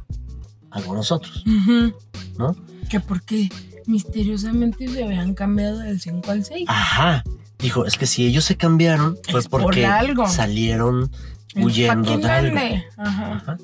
algo 0.72 0.94
a 0.94 0.96
nosotros, 0.96 1.44
Ujú. 1.46 1.94
¿no? 2.38 2.56
Que 2.90 3.00
porque 3.00 3.50
misteriosamente 3.90 4.88
se 4.88 5.04
habían 5.04 5.34
cambiado 5.34 5.80
del 5.80 6.00
5 6.00 6.32
al 6.32 6.46
6. 6.46 6.66
Ajá. 6.68 7.24
Dijo, 7.58 7.86
es 7.86 7.98
que 7.98 8.06
si 8.06 8.26
ellos 8.26 8.46
se 8.46 8.56
cambiaron 8.56 9.18
fue 9.30 9.40
Es 9.42 9.48
por 9.48 9.64
porque 9.64 9.86
algo. 9.86 10.28
salieron 10.28 11.12
El 11.56 11.66
huyendo 11.66 12.18
de 12.18 12.30
algo. 12.30 12.58
Ajá. 12.98 13.34
Ajá. 13.34 13.58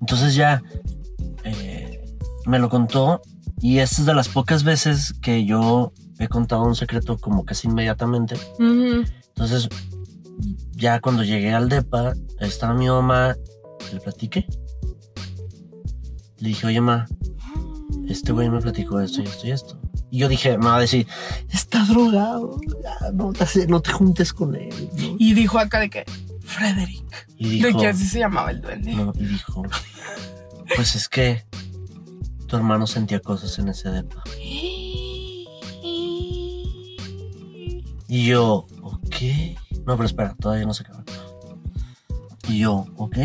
Entonces 0.00 0.34
ya 0.34 0.62
eh, 1.44 2.04
me 2.46 2.58
lo 2.58 2.68
contó 2.68 3.22
y 3.60 3.78
esta 3.78 4.02
es 4.02 4.06
de 4.06 4.14
las 4.14 4.28
pocas 4.28 4.62
veces 4.62 5.14
que 5.22 5.44
yo 5.46 5.92
he 6.18 6.28
contado 6.28 6.62
un 6.62 6.76
secreto 6.76 7.16
como 7.18 7.44
casi 7.44 7.66
inmediatamente. 7.66 8.36
Ujú. 8.58 9.04
Entonces 9.28 9.68
ya 10.72 11.00
cuando 11.00 11.24
llegué 11.24 11.52
al 11.54 11.68
DEPA, 11.68 12.12
estaba 12.40 12.74
mi 12.74 12.86
mamá, 12.88 13.34
le 13.92 14.00
platiqué. 14.00 14.46
Le 16.38 16.48
dije, 16.48 16.66
oye, 16.66 16.80
ma, 16.80 17.06
este 18.08 18.32
güey 18.32 18.48
me 18.50 18.60
platicó 18.60 19.00
esto 19.00 19.22
y 19.22 19.26
esto 19.26 19.46
y 19.46 19.50
esto. 19.50 19.80
Y 20.10 20.18
yo 20.18 20.28
dije, 20.28 20.58
me 20.58 20.66
va 20.66 20.76
a 20.76 20.80
decir, 20.80 21.06
está 21.50 21.84
drogado, 21.84 22.60
ya, 22.82 23.10
no, 23.12 23.32
te, 23.32 23.66
no 23.66 23.80
te 23.80 23.92
juntes 23.92 24.32
con 24.32 24.54
él. 24.54 24.90
¿no? 24.96 25.16
Y 25.18 25.34
dijo 25.34 25.58
acá 25.58 25.80
de 25.80 25.90
que, 25.90 26.04
Frederick. 26.40 27.28
Y 27.36 27.48
dijo, 27.48 27.66
De 27.66 27.74
que 27.74 27.88
así 27.88 28.06
se 28.06 28.20
llamaba 28.20 28.50
el 28.50 28.60
duende. 28.60 28.92
No, 28.94 29.12
y 29.16 29.24
dijo, 29.24 29.64
pues 30.76 30.94
es 30.94 31.08
que 31.08 31.44
tu 32.46 32.56
hermano 32.56 32.86
sentía 32.86 33.20
cosas 33.20 33.58
en 33.58 33.68
ese 33.68 33.90
depa. 33.90 34.22
Y 38.06 38.26
yo, 38.26 38.66
ok. 38.82 39.16
No, 39.86 39.96
pero 39.96 40.04
espera, 40.04 40.36
todavía 40.38 40.66
no 40.66 40.74
se 40.74 40.84
acaba. 40.84 41.02
Y 42.48 42.60
yo, 42.60 42.86
ok. 42.96 43.16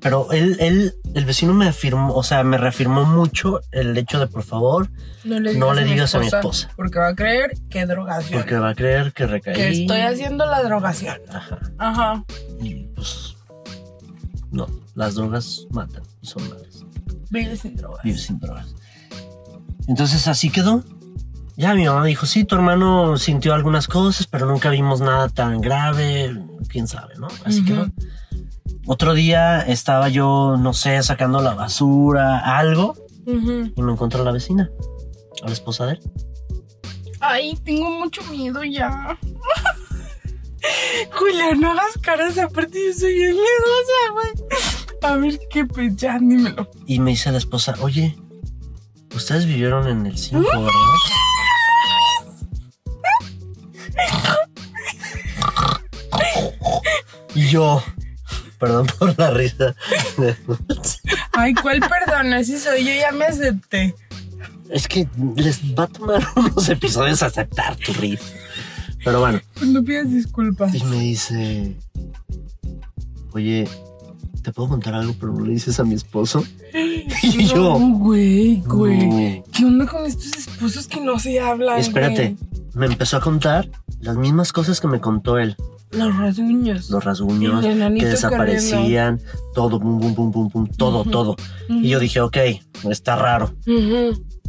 Pero 0.00 0.30
él, 0.32 0.56
él, 0.60 0.94
el 1.14 1.24
vecino 1.24 1.54
me 1.54 1.68
afirmó, 1.68 2.14
o 2.14 2.22
sea, 2.22 2.44
me 2.44 2.58
reafirmó 2.58 3.04
mucho 3.04 3.60
el 3.72 3.96
hecho 3.96 4.18
de, 4.20 4.26
por 4.26 4.42
favor, 4.42 4.90
No 5.24 5.40
le 5.40 5.54
No 5.54 5.72
le 5.74 5.84
digas 5.84 6.14
a 6.14 6.18
mi 6.18 6.26
esposa. 6.26 6.70
Porque 6.76 6.98
va 6.98 7.08
a 7.08 7.14
creer 7.14 7.52
que 7.70 7.86
drogación. 7.86 8.40
porque 8.40 8.56
va 8.56 8.70
a 8.70 8.74
creer 8.74 9.12
que 9.12 9.26
recaí. 9.26 9.54
que 9.54 9.68
estoy 9.68 10.00
haciendo 10.00 10.46
la 10.46 10.62
drogación. 10.62 11.16
Ajá. 11.30 11.58
Ajá. 11.78 12.24
Y 12.60 12.84
pues, 12.94 13.36
no, 14.50 14.66
las 14.94 15.14
drogas 15.14 15.66
matan 15.70 16.02
son 16.22 16.48
malas. 16.48 16.84
Vive 17.30 17.56
sin 17.56 17.76
drogas. 17.76 18.04
Vive 18.04 18.18
sin 18.18 18.38
drogas. 18.38 18.74
Entonces 19.88 20.28
así 20.28 20.50
quedó. 20.50 20.84
Ya 21.56 21.74
mi 21.74 21.86
mamá 21.86 22.04
dijo, 22.04 22.26
sí, 22.26 22.44
tu 22.44 22.54
hermano 22.54 23.16
sintió 23.16 23.54
algunas 23.54 23.88
cosas, 23.88 24.26
pero 24.26 24.44
nunca 24.46 24.68
vimos 24.68 25.00
nada 25.00 25.30
tan 25.30 25.60
grave, 25.62 26.36
quién 26.68 26.86
sabe, 26.86 27.14
¿no? 27.18 27.28
Así 27.44 27.60
Ujú. 27.60 27.66
quedó. 27.66 27.86
Otro 28.86 29.14
día 29.14 29.60
estaba 29.60 30.08
yo, 30.08 30.56
no 30.58 30.72
sé, 30.72 31.02
sacando 31.02 31.42
la 31.42 31.54
basura, 31.54 32.58
algo, 32.58 32.94
y 33.26 33.82
me 33.82 33.92
encontró 33.92 34.22
la 34.22 34.30
vecina, 34.30 34.70
a 35.42 35.46
la 35.46 35.52
esposa 35.52 35.86
de 35.86 35.94
él. 35.94 36.00
Ay, 37.20 37.56
tengo 37.64 37.90
mucho 37.90 38.22
miedo 38.24 38.62
ya. 38.62 39.18
Julia, 41.12 41.54
no 41.56 41.72
hagas 41.72 41.98
caras 42.00 42.38
aparte 42.38 42.78
yo 42.86 42.92
soy 42.98 43.14
bien 43.14 43.32
miedosa, 43.32 44.12
güey. 44.12 44.28
A 45.02 45.16
ver 45.16 45.40
qué 45.50 45.64
pues 45.64 45.96
ya, 45.96 46.18
dímelo. 46.18 46.70
Y 46.86 47.00
me 47.00 47.10
dice 47.10 47.32
la 47.32 47.38
esposa, 47.38 47.74
oye, 47.80 48.16
ustedes 49.14 49.46
vivieron 49.46 49.88
en 49.88 50.06
el 50.06 50.16
5, 50.16 50.42
¿verdad? 50.42 50.70
Y 57.34 57.48
yo, 57.48 57.82
perdón 58.58 58.86
por 58.98 59.18
la 59.18 59.30
risa. 59.30 59.74
Ay, 61.32 61.54
¿cuál 61.54 61.80
perdón? 61.80 62.32
Así 62.32 62.58
soy, 62.58 62.84
yo 62.84 62.92
ya 62.92 63.12
me 63.12 63.24
acepté. 63.26 63.94
Es 64.70 64.88
que 64.88 65.08
les 65.36 65.60
va 65.78 65.84
a 65.84 65.86
tomar 65.88 66.26
unos 66.36 66.68
episodios 66.68 67.22
aceptar 67.22 67.76
tu 67.76 67.92
risa. 67.94 68.24
Pero 69.04 69.20
bueno, 69.20 69.40
No 69.64 69.84
pidas 69.84 70.10
disculpas. 70.10 70.74
y 70.74 70.82
me 70.84 70.98
dice, 70.98 71.76
oye, 73.32 73.68
¿te 74.42 74.52
puedo 74.52 74.68
contar 74.70 74.94
algo, 74.94 75.14
pero 75.20 75.32
no 75.32 75.44
le 75.44 75.52
dices 75.52 75.78
a 75.78 75.84
mi 75.84 75.94
esposo? 75.94 76.44
Y 77.22 77.46
yo, 77.46 77.78
No, 77.78 77.98
güey, 77.98 78.60
güey. 78.66 79.06
"No". 79.06 79.44
¿Qué 79.52 79.64
onda 79.64 79.86
con 79.86 80.04
estos 80.04 80.36
esposos 80.36 80.88
que 80.88 81.00
no 81.00 81.18
se 81.20 81.38
hablan? 81.38 81.78
Espérate, 81.78 82.36
me 82.74 82.86
empezó 82.86 83.18
a 83.18 83.20
contar 83.20 83.68
las 84.00 84.16
mismas 84.16 84.52
cosas 84.52 84.80
que 84.80 84.88
me 84.88 85.00
contó 85.00 85.38
él. 85.38 85.56
Los 85.92 86.16
rasguños. 86.16 86.90
Los 86.90 87.04
rasguños, 87.04 87.64
que 87.64 88.06
desaparecían, 88.06 89.20
todo, 89.54 89.78
pum, 89.80 90.00
pum, 90.00 90.14
pum, 90.14 90.32
pum, 90.32 90.50
pum, 90.50 90.66
todo, 90.76 91.04
todo. 91.04 91.36
Y 91.68 91.88
yo 91.90 92.00
dije, 92.00 92.20
ok, 92.20 92.36
está 92.90 93.16
raro. 93.16 93.54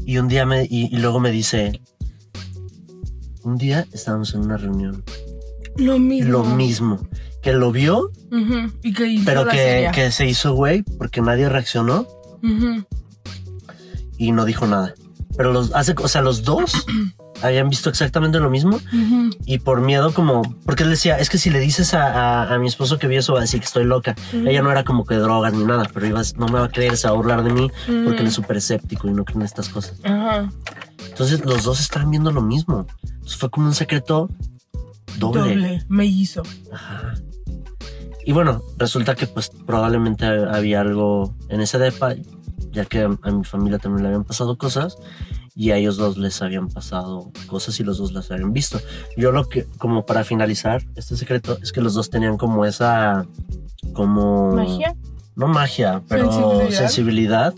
Y 0.06 0.18
un 0.18 0.28
día 0.28 0.46
me, 0.46 0.64
y, 0.64 0.94
y 0.94 0.98
luego 1.00 1.20
me 1.20 1.32
dice, 1.32 1.82
un 3.44 3.58
día 3.58 3.86
estábamos 3.94 4.34
en 4.34 4.42
una 4.42 4.58
reunión, 4.58 5.04
Lo 5.76 6.00
mismo. 6.00 6.32
lo 6.32 6.44
mismo, 6.44 7.08
que 7.42 7.54
lo 7.54 7.72
vio. 7.72 8.12
Y 8.84 8.94
que 8.94 9.08
hizo 9.08 9.26
pero 9.26 9.46
la 9.46 9.52
que, 9.52 9.90
que 9.94 10.12
se 10.12 10.26
hizo 10.28 10.54
güey 10.54 10.82
porque 10.98 11.22
nadie 11.22 11.48
reaccionó 11.50 12.08
y 14.18 14.32
no 14.32 14.46
dijo 14.46 14.66
nada. 14.68 14.94
Pero 15.36 15.54
los 15.54 15.74
hace, 15.76 15.94
o 15.98 16.08
sea, 16.08 16.22
los 16.22 16.44
dos 16.44 16.86
habían 17.42 17.70
visto 17.70 17.90
exactamente 17.90 18.40
lo 18.40 18.50
mismo 18.50 18.78
Ujú. 18.78 19.30
y 19.46 19.60
por 19.60 19.82
miedo 19.82 20.14
como, 20.14 20.42
porque 20.66 20.84
él 20.84 20.90
decía, 20.90 21.18
es 21.20 21.30
que 21.30 21.38
si 21.38 21.50
le 21.50 21.60
dices 21.60 21.94
a, 21.94 22.44
a- 22.44 22.54
a 22.54 22.58
mi 22.60 22.68
esposo 22.68 22.98
que 22.98 23.08
vi 23.08 23.16
eso 23.18 23.34
va 23.34 23.40
a 23.40 23.42
decir 23.44 23.60
que 23.60 23.66
estoy 23.66 23.84
loca. 23.86 24.16
Ujú. 24.34 24.48
Ella 24.48 24.62
no 24.62 24.72
era 24.72 24.84
como 24.84 25.06
que 25.06 25.16
drogas 25.16 25.54
ni 25.54 25.64
nada, 25.64 25.88
pero 25.94 26.06
iba, 26.08 26.22
no 26.38 26.48
me 26.48 26.60
va 26.60 26.66
a 26.66 26.70
creer, 26.70 26.98
se 26.98 27.08
va 27.08 27.14
a 27.14 27.18
burlar 27.18 27.44
de 27.44 27.52
mí 27.54 27.70
porque 27.86 27.92
Ujú. 28.02 28.12
él 28.14 28.28
es 28.28 28.34
súper 28.34 28.58
escéptico 28.58 29.08
y 29.08 29.12
no 29.12 29.24
cree 29.26 29.38
en 29.38 29.44
estas 29.44 29.70
cosas. 29.70 30.00
Entonces 31.10 31.44
los 31.46 31.64
dos 31.64 31.80
estaban 31.80 32.10
viendo 32.12 32.32
lo 32.32 32.42
mismo. 32.42 32.86
Entonces 33.04 33.38
fue 33.38 33.50
como 33.50 33.68
un 33.68 33.74
secreto 33.76 34.30
doble. 35.18 35.40
Doble. 35.42 35.86
Mellizo. 35.90 36.44
Ajá. 36.72 37.14
Y 38.26 38.34
bueno, 38.34 38.62
resulta 38.78 39.16
que 39.16 39.26
pues 39.26 39.50
probablemente 39.66 40.26
había 40.26 40.82
algo 40.82 41.34
en 41.50 41.62
ese 41.62 41.78
depa, 41.80 42.14
ya 42.72 42.84
que 42.86 43.02
a 43.04 43.32
mi 43.32 43.44
familia 43.46 43.80
también 43.80 44.04
le 44.04 44.10
habían 44.10 44.26
pasado 44.26 44.58
cosas 44.58 44.98
y 45.60 45.72
a 45.72 45.78
ellos 45.78 45.98
dos 45.98 46.18
les 46.18 46.40
habían 46.44 46.68
pasado 46.68 47.32
cosas 47.48 47.80
y 47.80 47.84
los 47.84 47.98
dos 47.98 48.12
las 48.12 48.30
habían 48.30 48.54
visto. 48.54 48.80
Yo 49.18 49.32
lo 49.32 49.50
que, 49.50 49.66
como 49.80 50.06
para 50.06 50.24
finalizar 50.24 50.84
este 50.96 51.18
secreto, 51.18 51.58
es 51.64 51.72
que 51.72 51.82
los 51.82 51.96
dos 51.96 52.12
tenían 52.12 52.38
como 52.38 52.64
esa, 52.64 53.26
como... 53.94 54.56
Magia. 54.56 54.96
No 55.36 55.48
magia, 55.48 56.04
pero 56.08 56.32
Sensibilidad. 56.32 56.70
sensibilidad, 56.70 57.54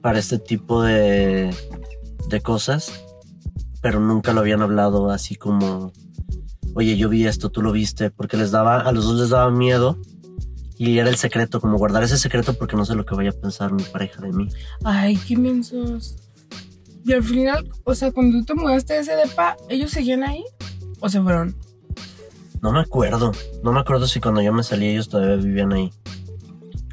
para 0.00 0.18
este 0.18 0.40
tipo 0.40 0.82
de, 0.82 1.54
de 2.28 2.40
cosas, 2.40 3.04
pero 3.80 4.00
nunca 4.00 4.32
lo 4.32 4.40
habían 4.40 4.62
hablado 4.62 5.10
así 5.10 5.36
como, 5.36 5.92
oye, 6.74 6.96
yo 6.96 7.08
vi 7.08 7.26
esto, 7.26 7.50
tú 7.50 7.62
lo 7.62 7.70
viste, 7.70 8.10
porque 8.10 8.36
les 8.36 8.50
daba, 8.50 8.80
a 8.80 8.90
los 8.90 9.04
dos 9.04 9.20
les 9.20 9.30
daba 9.30 9.52
miedo 9.52 9.98
y 10.78 10.98
era 10.98 11.10
el 11.10 11.16
secreto, 11.16 11.60
como 11.60 11.78
guardar 11.78 12.02
ese 12.02 12.18
secreto 12.18 12.54
porque 12.54 12.74
no 12.74 12.84
sé 12.84 12.96
lo 12.96 13.06
que 13.06 13.14
vaya 13.14 13.30
a 13.30 13.32
pensar 13.40 13.72
mi 13.72 13.84
pareja 13.84 14.20
de 14.20 14.32
mí. 14.32 14.48
Ay, 14.82 15.16
qué 15.16 15.36
mensos. 15.36 16.25
Y 17.06 17.12
al 17.12 17.22
final, 17.22 17.70
o 17.84 17.94
sea, 17.94 18.10
cuando 18.10 18.38
tú 18.38 18.46
te 18.46 18.54
mudaste 18.54 18.94
de 18.94 19.00
ese 19.00 19.14
depa, 19.14 19.56
¿ellos 19.68 19.92
seguían 19.92 20.24
ahí? 20.24 20.44
¿O 20.98 21.08
se 21.08 21.22
fueron? 21.22 21.54
No 22.60 22.72
me 22.72 22.80
acuerdo, 22.80 23.30
no 23.62 23.72
me 23.72 23.78
acuerdo 23.78 24.08
si 24.08 24.18
cuando 24.18 24.42
yo 24.42 24.52
me 24.52 24.64
salí 24.64 24.88
ellos 24.88 25.08
todavía 25.08 25.36
vivían 25.36 25.72
ahí. 25.72 25.92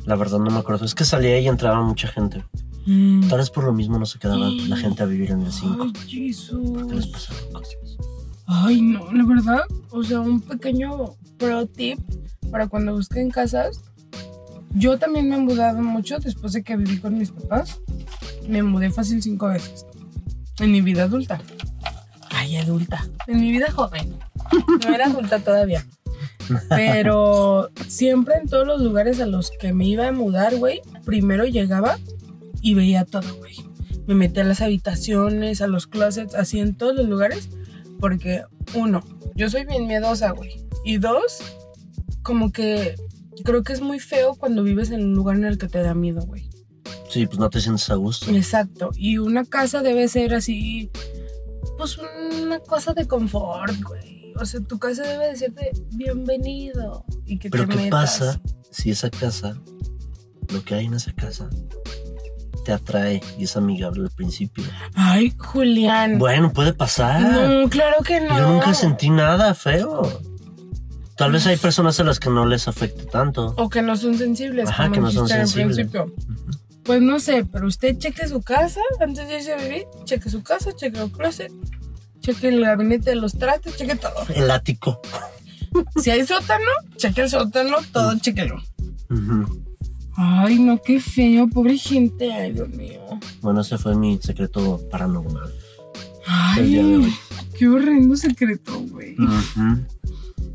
La 0.05 0.15
verdad 0.15 0.37
no 0.37 0.51
me 0.51 0.59
acuerdo, 0.59 0.85
es 0.85 0.93
que 0.93 1.03
salía 1.03 1.39
y 1.39 1.47
entraba 1.47 1.81
mucha 1.81 2.07
gente. 2.09 2.45
Mm. 2.85 3.27
Tal 3.27 3.39
vez 3.39 3.49
por 3.49 3.63
lo 3.63 3.73
mismo 3.73 3.97
no 3.97 4.05
se 4.05 4.19
quedaba 4.19 4.37
la 4.37 4.77
gente 4.77 5.01
a 5.01 5.07
vivir 5.07 5.31
en 5.31 5.41
el 5.41 5.51
5. 5.51 5.83
Ay, 5.83 5.93
Jesús. 6.07 6.71
Porque 6.71 6.93
les 6.93 7.07
pasaban 7.07 7.51
cosas. 7.51 7.97
Ay, 8.45 8.81
no, 8.83 9.11
la 9.11 9.25
verdad. 9.25 9.61
O 9.89 10.03
sea, 10.03 10.19
un 10.19 10.41
pequeño 10.41 11.15
pro 11.39 11.65
tip 11.65 11.97
para 12.51 12.67
cuando 12.67 12.93
busquen 12.93 13.31
casas. 13.31 13.81
Yo 14.75 14.99
también 14.99 15.27
me 15.27 15.37
he 15.37 15.39
mudado 15.39 15.81
mucho 15.81 16.19
después 16.19 16.53
de 16.53 16.61
que 16.61 16.77
viví 16.77 16.99
con 16.99 17.17
mis 17.17 17.31
papás. 17.31 17.79
Me 18.47 18.61
mudé 18.61 18.91
fácil 18.91 19.23
cinco 19.23 19.47
veces. 19.47 19.87
En 20.59 20.71
mi 20.71 20.81
vida 20.81 21.03
adulta. 21.03 21.41
Ay, 22.29 22.57
adulta. 22.57 23.07
En 23.27 23.41
mi 23.41 23.51
vida 23.51 23.71
joven. 23.71 24.17
No 24.85 24.93
era 24.93 25.05
adulta 25.05 25.39
todavía. 25.39 25.85
Pero 26.69 27.69
siempre 27.87 28.35
en 28.35 28.47
todos 28.47 28.67
los 28.67 28.81
lugares 28.81 29.19
a 29.19 29.25
los 29.25 29.51
que 29.59 29.73
me 29.73 29.85
iba 29.87 30.07
a 30.07 30.11
mudar, 30.11 30.55
güey, 30.57 30.81
primero 31.05 31.45
llegaba 31.45 31.97
y 32.61 32.73
veía 32.73 33.05
todo, 33.05 33.35
güey. 33.37 33.55
Me 34.07 34.15
metía 34.15 34.43
a 34.43 34.45
las 34.45 34.61
habitaciones, 34.61 35.61
a 35.61 35.67
los 35.67 35.87
closets, 35.87 36.35
así 36.35 36.59
en 36.59 36.75
todos 36.75 36.95
los 36.95 37.07
lugares. 37.07 37.49
Porque, 37.99 38.43
uno, 38.75 39.03
yo 39.35 39.49
soy 39.49 39.65
bien 39.65 39.87
miedosa, 39.87 40.31
güey. 40.31 40.65
Y 40.83 40.97
dos, 40.97 41.39
como 42.21 42.51
que 42.51 42.95
creo 43.43 43.63
que 43.63 43.73
es 43.73 43.81
muy 43.81 43.99
feo 43.99 44.35
cuando 44.35 44.63
vives 44.63 44.91
en 44.91 45.03
un 45.03 45.13
lugar 45.13 45.37
en 45.37 45.45
el 45.45 45.57
que 45.57 45.67
te 45.67 45.81
da 45.81 45.93
miedo, 45.93 46.21
güey. 46.25 46.49
Sí, 47.13 47.27
pues 47.27 47.37
no 47.39 47.49
te 47.49 47.61
sientes 47.61 47.89
a 47.91 47.95
gusto. 47.95 48.31
Exacto. 48.31 48.89
Y 48.95 49.19
una 49.19 49.45
casa 49.45 49.81
debe 49.83 50.07
ser 50.07 50.33
así, 50.33 50.89
pues 51.77 51.97
una 52.41 52.59
cosa 52.59 52.93
de 52.93 53.07
confort, 53.07 53.75
güey. 53.83 54.33
O 54.39 54.45
sea, 54.45 54.61
tu 54.61 54.79
casa 54.79 55.03
debe 55.03 55.27
de 55.27 55.35
ser 55.35 55.53
de 55.53 55.71
bienvenido 55.91 57.05
y 57.25 57.37
que 57.37 57.51
Pero 57.51 57.67
te 57.67 57.75
¿qué 57.75 57.83
metas. 57.83 58.17
pasa 58.19 58.41
si 58.71 58.89
esa 58.89 59.11
casa, 59.11 59.55
lo 60.51 60.63
que 60.63 60.73
hay 60.73 60.85
en 60.85 60.95
esa 60.95 61.11
casa, 61.13 61.49
te 62.65 62.71
atrae 62.71 63.21
y 63.37 63.43
es 63.43 63.55
amigable 63.57 64.01
al 64.05 64.09
principio? 64.09 64.63
Ay, 64.95 65.35
Julián. 65.37 66.17
Bueno, 66.17 66.51
puede 66.51 66.73
pasar. 66.73 67.21
no, 67.21 67.69
claro 67.69 67.97
que 68.03 68.21
no. 68.21 68.35
Yo 68.37 68.49
nunca 68.53 68.73
sentí 68.73 69.11
nada 69.11 69.53
feo. 69.53 70.01
Tal 71.15 71.31
vez 71.31 71.45
hay 71.45 71.57
personas 71.57 71.99
a 71.99 72.03
las 72.03 72.19
que 72.19 72.31
no 72.31 72.47
les 72.47 72.67
afecte 72.67 73.05
tanto. 73.05 73.53
O 73.57 73.69
que 73.69 73.83
no 73.83 73.95
son 73.95 74.17
sensibles, 74.17 74.67
Ajá, 74.67 74.85
como 74.85 74.93
que 74.95 74.99
no 75.01 75.11
son 75.11 75.27
sensibles. 75.27 75.75
principio. 75.75 76.11
Pues 76.83 77.01
no 77.01 77.19
sé, 77.19 77.45
pero 77.45 77.67
usted 77.67 77.97
cheque 77.97 78.27
su 78.27 78.41
casa 78.41 78.81
antes 78.99 79.27
de 79.27 79.37
irse 79.37 79.53
a 79.53 79.57
vivir. 79.57 79.85
Cheque 80.05 80.29
su 80.29 80.43
casa, 80.43 80.73
cheque 80.75 80.99
el 81.01 81.11
closet, 81.11 81.51
cheque 82.19 82.49
el 82.49 82.61
gabinete 82.63 83.11
de 83.11 83.15
los 83.15 83.37
trates, 83.37 83.75
cheque 83.77 83.95
todo. 83.95 84.13
El 84.35 84.51
ático. 84.51 84.99
Si 86.01 86.09
hay 86.11 86.25
sótano, 86.25 86.65
cheque 86.97 87.21
el 87.21 87.29
sótano, 87.29 87.77
todo 87.91 88.17
chequelo. 88.19 88.61
Ujú. 89.09 89.63
Ay, 90.15 90.59
no, 90.59 90.79
qué 90.81 90.99
feo, 90.99 91.47
pobre 91.47 91.77
gente. 91.77 92.31
Ay, 92.31 92.51
Dios 92.53 92.69
mío. 92.69 93.01
Bueno, 93.41 93.61
ese 93.61 93.77
fue 93.77 93.95
mi 93.95 94.19
secreto 94.21 94.79
paranormal. 94.91 95.51
del 96.55 96.67
día 96.67 96.83
de 96.83 96.95
Ay, 96.95 96.95
hoy. 97.05 97.13
qué 97.57 97.67
horrendo 97.67 98.15
secreto, 98.15 98.79
güey. 98.89 99.15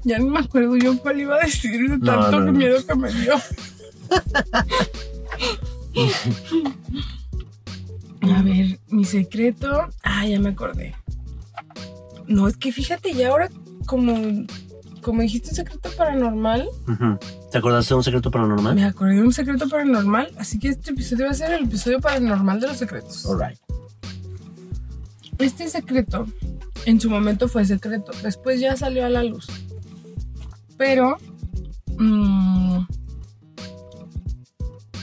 Ya 0.05 0.19
no 0.21 0.27
me 0.29 0.39
acuerdo 0.41 0.77
yo 0.77 0.97
cuál 1.01 1.21
iba 1.21 1.35
a 1.37 1.41
decir 1.41 1.73
de 1.91 1.99
tanto 2.07 2.31
no, 2.39 2.41
no. 2.41 2.53
miedo 2.53 2.87
que 2.87 2.95
me 2.95 3.13
dio. 3.13 3.35
a 8.23 8.43
ver, 8.43 8.79
mi 8.89 9.05
secreto. 9.05 9.89
Ah, 10.03 10.27
ya 10.27 10.39
me 10.39 10.51
acordé. 10.51 10.95
No, 12.27 12.49
es 12.49 12.57
que 12.57 12.73
fíjate, 12.73 13.15
ya 13.15 13.31
ahora 13.31 13.49
como, 13.87 14.15
como 15.01 15.23
dijiste 15.23 15.51
un 15.51 15.57
secreto 15.57 15.91
paranormal. 15.97 16.69
¿Te 17.51 17.59
acordaste 17.59 17.95
de 17.95 17.97
un 17.97 18.05
secreto 18.05 18.31
paranormal? 18.31 18.75
me 18.75 18.85
acordé 18.85 19.15
de 19.15 19.23
un 19.23 19.33
secreto 19.33 19.69
paranormal. 19.69 20.33
Así 20.39 20.59
que 20.59 20.69
este 20.69 20.91
episodio 20.91 21.27
va 21.27 21.31
a 21.31 21.35
ser 21.35 21.53
el 21.53 21.65
episodio 21.65 22.01
paranormal 22.01 22.61
de 22.61 22.69
los 22.69 22.77
secretos. 22.77 23.27
Alright. 23.27 23.59
Este 25.39 25.69
secreto 25.69 26.27
en 26.85 27.01
su 27.01 27.11
momento 27.11 27.49
fue 27.49 27.65
secreto, 27.65 28.13
después 28.23 28.61
ya 28.61 28.77
salió 28.77 29.07
a 29.07 29.09
la 29.09 29.23
luz. 29.23 29.47
Pero 30.77 31.17
mm, 31.97 32.78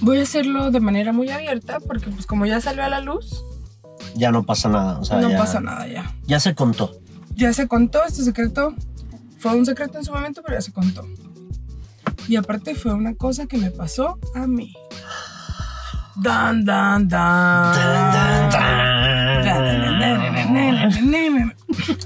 voy 0.05 0.19
a 0.19 0.23
hacerlo 0.23 0.69
de 0.69 0.79
manera 0.79 1.11
muy 1.11 1.29
abierta 1.29 1.79
porque 1.79 2.09
pues 2.11 2.27
como 2.27 2.45
ya 2.45 2.61
salió 2.61 2.83
a 2.83 2.89
la 2.89 3.01
luz, 3.01 3.43
Ya 4.15 4.31
no 4.31 4.43
pasa 4.43 4.69
nada. 4.69 4.99
O 4.99 5.03
sea, 5.03 5.19
no 5.19 5.29
ya, 5.29 5.37
pasa 5.37 5.59
nada 5.59 5.87
ya. 5.87 6.15
Ya 6.25 6.39
se 6.39 6.53
contó. 6.53 6.91
Ya 7.35 7.51
se 7.51 7.67
contó 7.67 8.03
este 8.05 8.23
secreto. 8.23 8.73
Fue 9.39 9.53
un 9.55 9.65
secreto 9.65 9.97
en 9.97 10.05
su 10.05 10.13
momento, 10.13 10.41
pero 10.43 10.57
ya 10.57 10.61
se 10.61 10.71
contó. 10.71 11.05
Y 12.27 12.35
aparte 12.37 12.75
fue 12.75 12.93
una 12.93 13.15
cosa 13.15 13.47
que 13.47 13.57
me 13.57 13.71
pasó 13.71 14.19
a 14.35 14.47
mí. 14.47 14.73
Dan. 16.15 16.65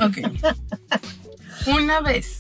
Ok. 0.02 0.18
Una 1.68 2.02
vez. 2.02 2.38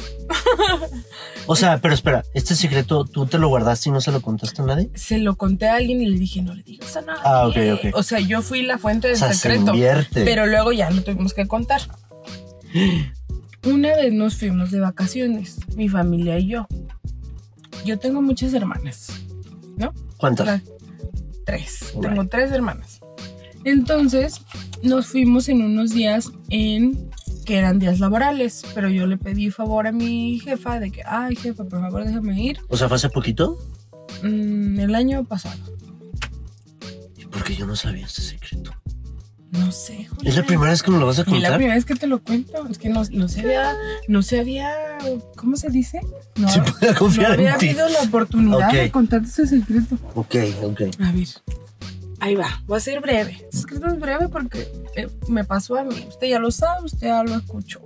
O 1.51 1.55
sea, 1.55 1.79
pero 1.81 1.95
espera, 1.95 2.23
este 2.35 2.53
secreto 2.55 3.05
tú 3.05 3.25
te 3.25 3.39
lo 3.39 3.47
guardaste 3.47 3.89
y 3.89 3.91
no 3.91 4.01
se 4.01 4.11
lo 4.11 4.21
contaste 4.21 4.61
a 4.61 4.65
nadie. 4.65 4.91
Se 4.93 5.17
lo 5.17 5.35
conté 5.35 5.67
a 5.67 5.77
alguien 5.77 5.99
y 5.99 6.05
le 6.05 6.19
dije, 6.19 6.43
no 6.43 6.53
le 6.53 6.61
digas 6.61 6.95
a 6.97 7.01
nadie. 7.01 7.21
Ah, 7.25 7.47
ok, 7.47 7.55
ok. 7.73 7.95
O 7.97 8.03
sea, 8.03 8.19
yo 8.19 8.43
fui 8.43 8.61
la 8.61 8.77
fuente 8.77 9.07
O 9.07 9.09
del 9.09 9.17
sea, 9.17 9.29
se 9.29 9.35
secreto. 9.39 9.71
invierte. 9.73 10.25
Pero 10.25 10.45
luego 10.45 10.71
ya 10.73 10.91
lo 10.91 11.01
tuvimos 11.01 11.33
que 11.33 11.47
contar. 11.47 11.81
Una 13.65 13.95
vez 13.95 14.13
nos 14.13 14.35
fuimos 14.37 14.69
de 14.71 14.79
vacaciones, 14.79 15.57
mi 15.75 15.89
familia 15.89 16.37
y 16.37 16.47
yo. 16.49 16.67
Yo 17.83 17.97
tengo 17.97 18.21
muchas 18.21 18.53
hermanas, 18.53 19.07
¿no? 19.75 19.93
¿Cuántas? 20.17 20.45
La- 20.45 20.61
Tres. 21.45 21.93
Tengo 21.99 22.27
tres 22.27 22.51
hermanas. 22.51 22.99
Entonces, 23.63 24.41
nos 24.83 25.07
fuimos 25.07 25.49
en 25.49 25.63
unos 25.63 25.89
días 25.89 26.29
en 26.49 27.08
que 27.49 27.57
eran 27.57 27.79
días 27.79 27.99
laborales, 27.99 28.61
pero 28.75 28.89
yo 28.89 29.07
le 29.07 29.17
pedí 29.17 29.49
favor 29.49 29.87
a 29.87 29.91
mi 29.91 30.39
jefa 30.39 30.79
de 30.79 30.91
que, 30.91 31.01
ay 31.03 31.35
jefa, 31.35 31.63
por 31.63 31.81
favor 31.81 32.05
déjame 32.05 32.39
ir 32.43 32.59
O 32.67 32.77
sea, 32.77 32.87
¿fue 32.87 32.97
hace 32.97 33.09
poquito? 33.09 33.57
Mm, 34.21 34.79
el 34.79 34.93
año 34.93 35.23
pasado. 35.23 35.57
¿Y 37.17 37.25
por 37.25 37.43
qué 37.43 37.55
yo 37.55 37.65
no 37.65 37.75
sabía 37.75 38.05
este 38.05 38.21
secreto? 38.21 38.71
No 39.49 39.71
sé, 39.71 40.07
Es 40.23 40.35
la 40.35 40.43
primera 40.45 40.69
vez 40.69 40.83
que 40.83 40.91
me 40.91 40.99
lo 40.99 41.07
vas 41.07 41.17
a 41.17 41.21
Y 41.21 41.25
la 41.25 41.31
contar. 41.31 41.53
primera 41.55 41.73
vez 41.73 41.85
que 41.85 41.95
te 41.95 42.05
lo 42.05 42.21
cuento, 42.21 42.67
es 42.69 42.77
que 42.77 42.87
no, 42.89 43.01
no 43.11 43.27
se 43.27 43.41
había, 43.41 43.73
no 44.07 44.21
se 44.21 44.39
había, 44.39 44.69
¿cómo 45.35 45.55
se 45.55 45.69
dice? 45.71 46.01
No, 46.35 46.47
Sí, 46.49 46.59
puedo 46.59 46.93
no 46.93 46.99
confiar 46.99 47.31
había 47.31 47.53
en 47.53 47.57
ti. 47.57 47.69
habido 47.69 47.89
la 47.89 48.01
oportunidad 48.03 48.67
Ok. 48.69 48.73
de 48.75 48.91
contarte 48.91 49.27
ese 49.27 49.47
secreto. 49.47 49.97
Ok, 50.13 50.35
ok. 50.61 50.81
A 50.99 51.11
ver, 51.13 51.27
ahí 52.19 52.35
va, 52.35 52.63
voy 52.67 52.77
a 52.77 52.79
ser 52.81 53.01
breve. 53.01 53.37
Este 53.43 53.57
secreto 53.57 53.87
es 53.87 53.99
breve 53.99 54.29
porque 54.29 54.71
eh, 54.95 55.07
me 55.27 55.43
pasó 55.43 55.77
a 55.77 55.83
mí. 55.83 56.05
Usted 56.07 56.27
ya 56.27 56.39
lo 56.39 56.51
sabe, 56.51 56.85
usted 56.85 57.07
ya 57.07 57.23
lo 57.23 57.35
escuchó. 57.35 57.81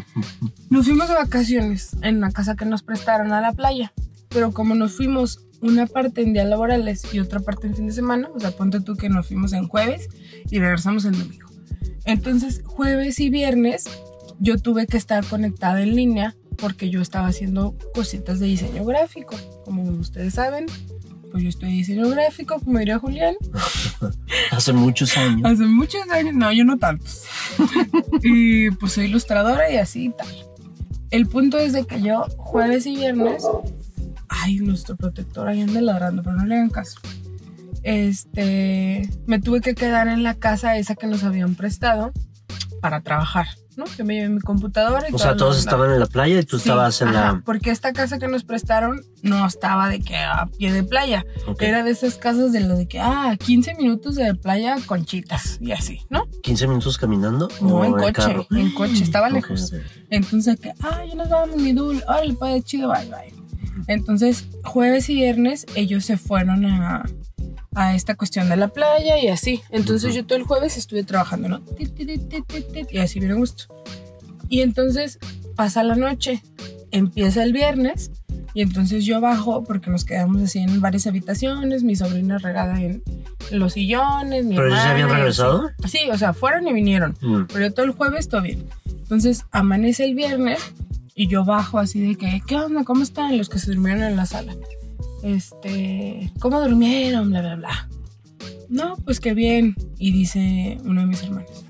Nos 0.70 0.86
fuimos 0.86 1.08
de 1.08 1.14
vacaciones 1.14 1.96
en 2.02 2.18
una 2.18 2.30
casa 2.30 2.56
que 2.56 2.64
nos 2.64 2.82
prestaron 2.82 3.32
a 3.32 3.40
la 3.40 3.52
playa, 3.52 3.92
pero 4.28 4.52
como 4.52 4.74
nos 4.74 4.92
fuimos 4.92 5.46
una 5.62 5.86
parte 5.86 6.22
en 6.22 6.34
días 6.34 6.46
laborales 6.46 7.02
y 7.12 7.20
otra 7.20 7.40
parte 7.40 7.66
en 7.66 7.74
fin 7.74 7.86
de 7.86 7.92
semana, 7.92 8.28
o 8.34 8.38
sea, 8.38 8.50
ponte 8.50 8.80
tú 8.80 8.94
que 8.94 9.08
nos 9.08 9.26
fuimos 9.26 9.52
en 9.54 9.66
jueves 9.66 10.08
y 10.50 10.58
regresamos 10.58 11.06
el 11.06 11.18
domingo. 11.18 11.48
Entonces, 12.04 12.62
jueves 12.64 13.18
y 13.20 13.30
viernes 13.30 13.84
yo 14.38 14.58
tuve 14.58 14.86
que 14.86 14.96
estar 14.96 15.24
conectada 15.24 15.82
en 15.82 15.96
línea 15.96 16.36
porque 16.58 16.90
yo 16.90 17.00
estaba 17.00 17.28
haciendo 17.28 17.76
cositas 17.94 18.40
de 18.40 18.46
diseño 18.46 18.84
gráfico. 18.84 19.36
Como 19.64 19.82
ustedes 19.92 20.34
saben, 20.34 20.66
pues 21.30 21.42
yo 21.42 21.48
estoy 21.48 21.70
diseño 21.70 22.08
gráfico, 22.08 22.58
como 22.60 22.78
diría 22.78 22.98
Julián, 22.98 23.34
Hace 24.50 24.72
muchos 24.72 25.16
años. 25.16 25.42
hace 25.44 25.64
muchos 25.64 26.08
años, 26.10 26.34
no, 26.34 26.52
yo 26.52 26.64
no 26.64 26.78
tantos. 26.78 27.24
y 28.22 28.70
pues 28.72 28.92
soy 28.92 29.06
ilustradora 29.06 29.70
y 29.70 29.76
así 29.76 30.06
y 30.06 30.10
tal. 30.10 30.28
El 31.10 31.26
punto 31.26 31.58
es 31.58 31.72
de 31.72 31.86
que 31.86 32.02
yo 32.02 32.24
jueves 32.36 32.86
y 32.86 32.96
viernes, 32.96 33.44
ay, 34.28 34.56
nuestro 34.58 34.96
protector 34.96 35.48
ahí 35.48 35.60
anda 35.62 35.80
ladrando, 35.80 36.22
pero 36.22 36.36
no 36.36 36.46
le 36.46 36.56
hagan 36.56 36.70
caso. 36.70 37.00
Este, 37.82 39.08
me 39.26 39.40
tuve 39.40 39.60
que 39.60 39.74
quedar 39.74 40.08
en 40.08 40.22
la 40.22 40.34
casa 40.34 40.76
esa 40.76 40.94
que 40.94 41.06
nos 41.06 41.24
habían 41.24 41.54
prestado 41.54 42.12
para 42.82 43.00
trabajar, 43.00 43.46
¿no? 43.78 43.84
Yo 43.96 44.04
me 44.04 44.14
llevé 44.14 44.28
mi 44.28 44.40
computadora 44.40 45.08
y 45.08 45.14
O 45.14 45.18
sea, 45.18 45.36
todos 45.36 45.58
estaban 45.58 45.90
en 45.90 46.00
la 46.00 46.06
playa 46.06 46.38
y 46.40 46.42
tú 46.44 46.58
Sí, 46.58 46.68
estabas 46.68 47.00
en 47.00 47.08
ajá, 47.08 47.32
la. 47.34 47.42
Porque 47.44 47.70
esta 47.70 47.92
casa 47.94 48.18
que 48.18 48.28
nos 48.28 48.44
prestaron 48.44 49.00
no 49.22 49.46
estaba 49.46 49.88
de 49.88 50.00
que 50.00 50.16
a 50.16 50.46
pie 50.58 50.72
de 50.72 50.82
playa. 50.82 51.24
Era 51.60 51.82
de 51.84 51.92
esas 51.92 52.16
casas 52.16 52.52
de 52.52 52.60
lo 52.60 52.76
de 52.76 52.86
que, 52.88 53.00
ah, 53.00 53.36
15 53.38 53.74
minutos 53.76 54.16
de 54.16 54.34
playa 54.34 54.76
con 54.84 55.04
chitas 55.06 55.58
y 55.60 55.72
así, 55.72 56.00
¿no? 56.10 56.26
15 56.42 56.66
minutos 56.66 56.98
caminando. 56.98 57.48
No, 57.60 57.84
en 57.84 57.92
coche, 57.92 58.12
carro? 58.12 58.46
en 58.50 58.74
coche, 58.74 59.02
estaba 59.04 59.30
lejos. 59.30 59.72
Entonces, 60.10 60.58
que, 60.60 60.72
ah, 60.82 61.04
ya 61.08 61.14
nos 61.14 61.28
vamos, 61.28 61.56
mi 61.56 61.72
dul, 61.72 62.02
órale, 62.08 62.34
pues, 62.34 62.64
chido, 62.64 62.88
bye, 62.92 63.06
bye. 63.06 63.37
Entonces, 63.86 64.46
jueves 64.64 65.08
y 65.08 65.14
viernes, 65.14 65.66
ellos 65.74 66.04
se 66.04 66.16
fueron 66.16 66.66
a, 66.66 67.04
a 67.74 67.94
esta 67.94 68.14
cuestión 68.16 68.48
de 68.48 68.56
la 68.56 68.68
playa 68.68 69.18
y 69.18 69.28
así. 69.28 69.62
Entonces, 69.70 70.14
yo 70.14 70.26
todo 70.26 70.38
el 70.38 70.44
jueves 70.44 70.76
estuve 70.76 71.04
trabajando, 71.04 71.48
¿no? 71.48 71.60
Y 72.90 72.98
así 72.98 73.24
a 73.24 73.34
gusto. 73.34 73.64
Y 74.48 74.62
entonces, 74.62 75.18
pasa 75.56 75.82
la 75.82 75.94
noche, 75.94 76.42
empieza 76.90 77.42
el 77.42 77.52
viernes, 77.52 78.10
y 78.54 78.62
entonces 78.62 79.04
yo 79.04 79.20
bajo, 79.20 79.62
porque 79.62 79.90
nos 79.90 80.04
quedamos 80.04 80.42
así 80.42 80.58
en 80.58 80.80
varias 80.80 81.06
habitaciones, 81.06 81.84
mi 81.84 81.96
sobrina 81.96 82.38
regada 82.38 82.80
en 82.80 83.02
los 83.52 83.74
sillones, 83.74 84.44
mi 84.44 84.56
¿Pero 84.56 84.68
hermana, 84.68 84.90
habían 84.90 85.08
y 85.08 85.10
así. 85.12 85.18
regresado? 85.18 85.70
Sí, 85.86 85.98
o 86.10 86.18
sea, 86.18 86.32
fueron 86.32 86.66
y 86.66 86.72
vinieron. 86.72 87.16
Mm. 87.20 87.42
Pero 87.52 87.66
yo 87.66 87.72
todo 87.72 87.84
el 87.86 87.92
jueves 87.92 88.28
todo 88.28 88.42
bien. 88.42 88.66
Entonces 88.86 89.44
amanece 89.52 90.04
el 90.04 90.14
viernes 90.14 90.60
y 91.18 91.26
yo 91.26 91.44
bajo 91.44 91.80
así 91.80 92.00
de 92.00 92.14
que, 92.14 92.40
¿qué 92.46 92.54
onda? 92.54 92.84
¿Cómo 92.84 93.02
están 93.02 93.36
los 93.36 93.48
que 93.48 93.58
se 93.58 93.72
durmieron 93.72 94.04
en 94.04 94.14
la 94.14 94.24
sala? 94.24 94.54
Este, 95.24 96.32
¿cómo 96.38 96.60
durmieron? 96.60 97.30
Bla, 97.30 97.40
bla, 97.40 97.56
bla. 97.56 97.88
No, 98.68 98.96
pues 99.04 99.18
qué 99.18 99.34
bien. 99.34 99.74
Y 99.98 100.12
dice 100.12 100.78
uno 100.84 101.00
de 101.00 101.08
mis 101.08 101.20
hermanos, 101.24 101.64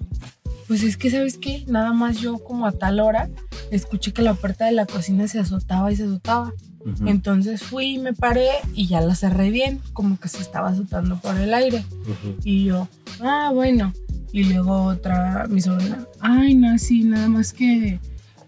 pues 0.67 0.83
es 0.83 0.99
que, 0.99 1.11
¿sabes 1.11 1.39
qué? 1.39 1.65
Nada 1.67 1.95
más 1.95 2.21
yo 2.21 2.45
como 2.45 2.67
a 2.67 2.73
tal 2.73 3.01
hora 3.01 3.31
escuché 3.71 4.13
que 4.13 4.21
la 4.21 4.35
puerta 4.35 4.67
de 4.67 4.73
la 4.73 4.85
cocina 4.85 5.27
se 5.29 5.39
azotaba 5.39 5.91
y 5.91 5.97
se 5.97 6.05
azotaba. 6.05 6.53
Entonces 7.07 7.63
fui 7.63 7.97
me 7.97 8.13
paré 8.13 8.51
y 8.75 8.87
ya 8.87 9.01
la 9.01 9.15
cerré 9.15 9.51
bien, 9.51 9.81
como 9.95 10.21
que 10.21 10.29
se 10.29 10.43
estaba 10.43 10.69
azotando 10.69 11.19
por 11.21 11.39
el 11.39 11.55
aire. 11.55 11.87
Y 12.45 12.65
yo, 12.65 12.87
ah, 13.23 13.51
bueno. 13.55 13.95
Y 14.31 14.45
luego 14.45 14.85
otra, 14.85 15.47
mi 15.49 15.63
sobrina, 15.63 16.07
ay, 16.21 16.55
no, 16.55 16.79
sí, 16.79 17.05
nada 17.05 17.29
más 17.29 17.55
que 17.55 17.99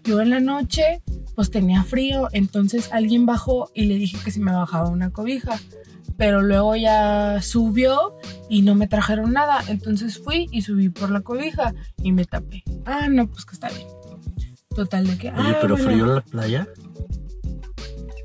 yo 0.03 0.21
en 0.21 0.29
la 0.29 0.39
noche, 0.39 1.01
pues 1.35 1.51
tenía 1.51 1.83
frío, 1.83 2.27
entonces 2.31 2.89
alguien 2.91 3.25
bajó 3.25 3.69
y 3.73 3.85
le 3.85 3.95
dije 3.95 4.17
que 4.23 4.31
si 4.31 4.39
me 4.39 4.51
bajaba 4.51 4.89
una 4.89 5.11
cobija. 5.11 5.59
Pero 6.17 6.41
luego 6.41 6.75
ya 6.75 7.41
subió 7.41 8.15
y 8.49 8.61
no 8.61 8.75
me 8.75 8.87
trajeron 8.87 9.33
nada, 9.33 9.63
entonces 9.67 10.19
fui 10.19 10.47
y 10.51 10.61
subí 10.61 10.89
por 10.89 11.09
la 11.09 11.21
cobija 11.21 11.73
y 12.03 12.11
me 12.11 12.25
tapé. 12.25 12.63
Ah, 12.85 13.07
no, 13.09 13.27
pues 13.27 13.45
que 13.45 13.53
está 13.53 13.69
bien. 13.69 13.87
Total 14.75 15.07
de 15.07 15.17
que, 15.17 15.29
Oye, 15.31 15.37
ah, 15.37 15.57
pero 15.61 15.75
bueno, 15.75 15.89
frío 15.89 16.05
en 16.05 16.15
la 16.15 16.21
playa. 16.21 16.67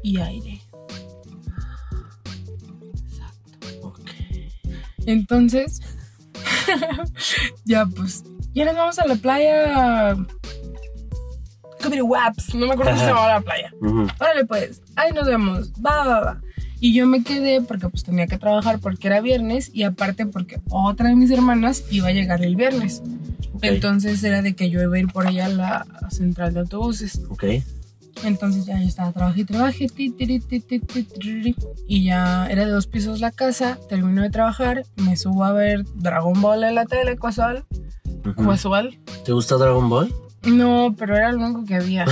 y 0.03 0.19
aire. 0.19 0.61
Ok. 3.83 4.01
Entonces, 5.07 5.81
ya 7.65 7.87
pues, 7.87 8.25
ya 8.53 8.65
nos 8.65 8.77
vamos 8.77 8.99
a 8.99 9.07
la 9.07 9.17
playa. 9.17 10.17
Waps, 12.03 12.55
no 12.55 12.67
me 12.67 12.73
acuerdo 12.73 12.93
cómo 12.93 13.03
se 13.03 13.09
llamaba 13.09 13.35
la 13.35 13.41
playa. 13.41 13.73
Ujú. 13.81 14.07
Órale 14.21 14.45
pues, 14.45 14.83
ahí 14.97 15.13
nos 15.13 15.27
vemos, 15.27 15.73
va, 15.75 16.05
va, 16.05 16.21
va. 16.21 16.41
Y 16.79 16.93
yo 16.95 17.07
me 17.07 17.23
quedé 17.23 17.63
porque 17.63 17.89
pues 17.89 18.05
tenía 18.05 18.27
que 18.27 18.37
trabajar 18.39 18.79
porque 18.81 19.07
era 19.09 19.21
viernes 19.21 19.71
y 19.73 19.85
aparte 19.85 20.27
porque 20.27 20.61
otra 20.71 21.09
de 21.09 21.17
mis 21.17 21.31
hermanas 21.31 21.85
iba 21.91 22.09
a 22.09 22.13
llegar 22.13 22.45
el 22.45 22.55
viernes. 22.55 23.03
Ok. 23.55 23.65
Entonces 23.65 24.23
era 24.23 24.43
de 24.43 24.55
que 24.55 24.69
yo 24.69 24.83
iba 24.83 24.97
a 24.97 24.99
ir 24.99 25.09
por 25.09 25.27
allá 25.27 25.47
a 25.47 25.49
la 25.49 25.87
central 26.11 26.53
de 26.53 26.61
autobuses. 26.61 27.23
Ok. 27.31 27.45
Entonces 28.25 28.67
ya 28.67 28.79
yo 28.79 28.87
estaba 28.87 29.13
trabajé 29.13 29.45
trabajé, 29.45 29.89
ti, 29.89 30.11
ti, 30.11 30.41
ti, 30.41 31.55
y 31.87 32.05
ya 32.05 32.47
era 32.49 32.65
de 32.65 32.71
dos 32.71 32.87
pisos 32.87 33.21
la 33.21 33.31
casa, 33.31 33.79
termino 33.89 34.23
de 34.23 34.31
trabajar, 34.31 34.85
me 34.97 35.17
subo 35.17 35.45
a 35.45 35.53
ver 35.53 35.85
Dragon 35.97 36.41
Ball 36.41 36.65
en 36.65 36.75
la 36.77 36.87
tele, 36.87 37.17
casual, 37.17 37.65
Ujú. 38.25 38.49
casual. 38.49 38.99
¿Te 39.25 39.33
gusta 39.33 39.57
Dragon 39.57 39.89
Ball? 39.91 40.15
No, 40.47 40.95
pero 40.97 41.17
era 41.17 41.33
lo 41.33 41.45
único 41.45 41.65
que 41.65 41.75
había. 41.75 42.05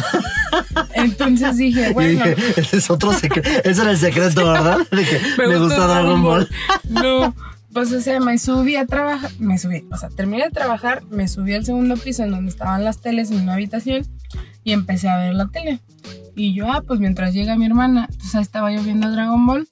Entonces 0.95 1.57
dije, 1.57 1.93
bueno, 1.93 2.25
dije, 2.25 2.37
ese 2.57 2.79
es 2.79 2.91
otro 2.91 3.13
secreto. 3.13 3.49
Ese 3.65 3.83
era 3.83 3.91
el 3.91 3.99
secreto, 3.99 4.47
¿verdad? 4.47 4.79
De 4.91 5.05
que 5.05 5.21
me, 5.39 5.57
gusta, 5.59 5.87
Dragon 5.87 6.23
Ball. 6.23 6.49
no, 6.89 7.35
pues 7.73 7.93
o 7.93 8.01
sea, 8.01 8.21
me 8.21 8.39
subí 8.39 8.77
a 8.77 8.87
trabajar, 8.87 9.31
me 9.39 9.59
subí, 9.59 9.85
o 9.91 9.97
sea, 9.97 10.09
terminé 10.09 10.45
de 10.45 10.51
trabajar, 10.51 11.03
me 11.11 11.27
subí 11.27 11.55
al 11.55 11.65
segundo 11.65 11.97
piso 11.97 12.23
en 12.23 12.31
donde 12.31 12.51
estaban 12.51 12.85
las 12.85 13.01
teles 13.01 13.31
en 13.31 13.43
una 13.43 13.55
habitación 13.55 14.07
y 14.63 14.73
empecé 14.73 15.09
a 15.09 15.19
ver 15.19 15.35
la 15.35 15.49
tele. 15.49 15.81
Y 16.37 16.55
yo, 16.55 16.71
ah, 16.73 16.83
pues 16.87 17.01
mientras 17.01 17.33
llega 17.35 17.57
mi 17.57 17.67
hermana, 17.67 18.07
entonces 18.11 18.35
ahí 18.35 18.43
estaba 18.43 18.73
yo 18.73 18.83
viendo 18.83 19.11
Dragon 19.11 19.45
Ball. 19.47 19.69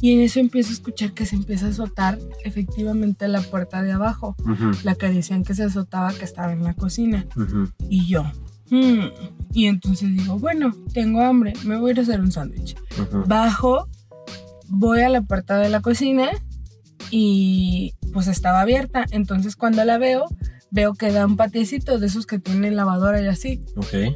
Y 0.00 0.12
en 0.12 0.20
eso 0.20 0.38
empiezo 0.40 0.70
a 0.70 0.72
escuchar 0.74 1.12
que 1.12 1.26
se 1.26 1.34
empieza 1.36 1.66
a 1.66 1.70
azotar 1.70 2.18
efectivamente 2.44 3.26
la 3.28 3.40
puerta 3.40 3.82
de 3.82 3.92
abajo, 3.92 4.36
Ujú, 4.44 4.70
la 4.84 4.94
que 4.94 5.08
decían 5.08 5.42
que 5.44 5.54
se 5.54 5.64
azotaba 5.64 6.12
que 6.12 6.24
estaba 6.24 6.52
en 6.52 6.62
la 6.62 6.74
cocina. 6.74 7.26
Y 7.88 8.06
yo, 8.06 8.22
"Hmm". 8.70 9.06
y 9.52 9.66
entonces 9.66 10.10
digo, 10.16 10.38
bueno, 10.38 10.74
tengo 10.92 11.20
hambre, 11.22 11.52
me 11.64 11.76
voy 11.78 11.90
a 11.90 11.92
ir 11.94 11.98
a 12.00 12.02
hacer 12.02 12.20
un 12.20 12.30
sándwich. 12.30 12.76
Bajo, 13.26 13.88
voy 14.68 15.00
a 15.00 15.08
la 15.08 15.22
puerta 15.22 15.56
de 15.58 15.68
la 15.68 15.80
cocina 15.80 16.28
y 17.10 17.94
pues 18.12 18.28
estaba 18.28 18.60
abierta. 18.60 19.04
Entonces 19.10 19.56
cuando 19.56 19.84
la 19.84 19.98
veo, 19.98 20.26
veo 20.70 20.94
que 20.94 21.10
da 21.10 21.26
un 21.26 21.36
patiecito 21.36 21.98
de 21.98 22.06
esos 22.06 22.26
que 22.26 22.38
tienen 22.38 22.76
lavadora 22.76 23.20
y 23.22 23.26
así. 23.26 23.62
Ok. 23.76 24.14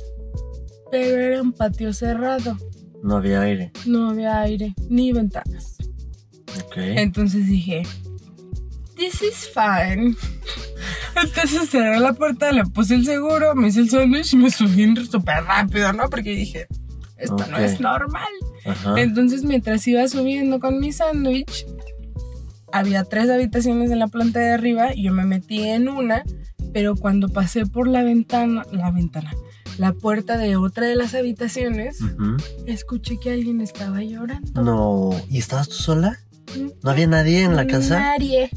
Pero 0.91 1.19
era 1.19 1.43
un 1.43 1.53
patio 1.53 1.93
cerrado, 1.95 2.57
No 3.03 3.17
había 3.17 3.41
aire. 3.41 3.73
no 3.87 4.11
había 4.11 4.41
aire 4.41 4.75
ni 4.91 5.13
ventanas. 5.13 5.72
Entonces 6.77 7.47
dije, 7.47 7.83
this 8.97 9.23
is 9.23 9.51
fine. 9.53 10.17
Entonces 11.17 11.71
cerré 11.71 12.01
la 12.01 12.13
puerta, 12.13 12.53
le 12.53 12.65
puse 12.65 12.95
el 12.95 13.05
seguro, 13.05 13.55
me 13.55 13.69
hice 13.69 13.81
el 13.81 13.91
sándwich 13.91 14.33
y 14.33 14.37
me 14.37 14.51
subí 14.51 14.95
súper 15.07 15.45
rápido, 15.45 15.93
¿no? 15.93 16.09
Porque 16.09 16.31
dije, 16.31 16.67
esto 17.19 17.47
no 17.51 17.59
es 17.59 17.81
normal. 17.81 18.33
Ajá. 18.65 18.95
Entonces, 19.01 19.45
mientras 19.45 19.87
iba 19.87 20.07
subiendo 20.09 20.61
con 20.61 20.81
mi 20.81 20.93
sándwich, 20.93 21.67
había 22.73 23.05
tres 23.05 23.31
habitaciones 23.31 23.91
en 23.91 23.99
la 23.99 24.09
planta 24.09 24.41
de 24.41 24.53
arriba 24.53 24.95
y 24.95 25.05
yo 25.05 25.13
me 25.13 25.25
metí 25.25 25.63
en 25.63 25.89
una, 25.89 26.25
pero 26.73 26.97
cuando 26.97 27.29
pasé 27.29 27.67
por 27.67 27.87
la 27.87 28.03
ventana, 28.03 28.65
la 28.73 28.91
ventana, 28.91 29.35
la 29.79 29.93
puerta 29.93 30.39
de 30.39 30.57
otra 30.57 30.87
de 30.87 30.97
las 30.97 31.15
habitaciones, 31.15 31.99
escuché 32.67 33.19
que 33.19 33.31
alguien 33.31 33.61
estaba 33.61 34.03
llorando. 34.03 34.63
No. 34.63 35.11
¿Y 35.29 35.39
estabas 35.39 35.69
tú 35.69 35.75
sola? 35.75 36.19
¿No 36.83 36.91
había 36.91 37.07
nadie 37.07 37.43
en 37.43 37.57
la 37.57 37.67
casa? 37.67 37.99
Nadie. 37.99 38.51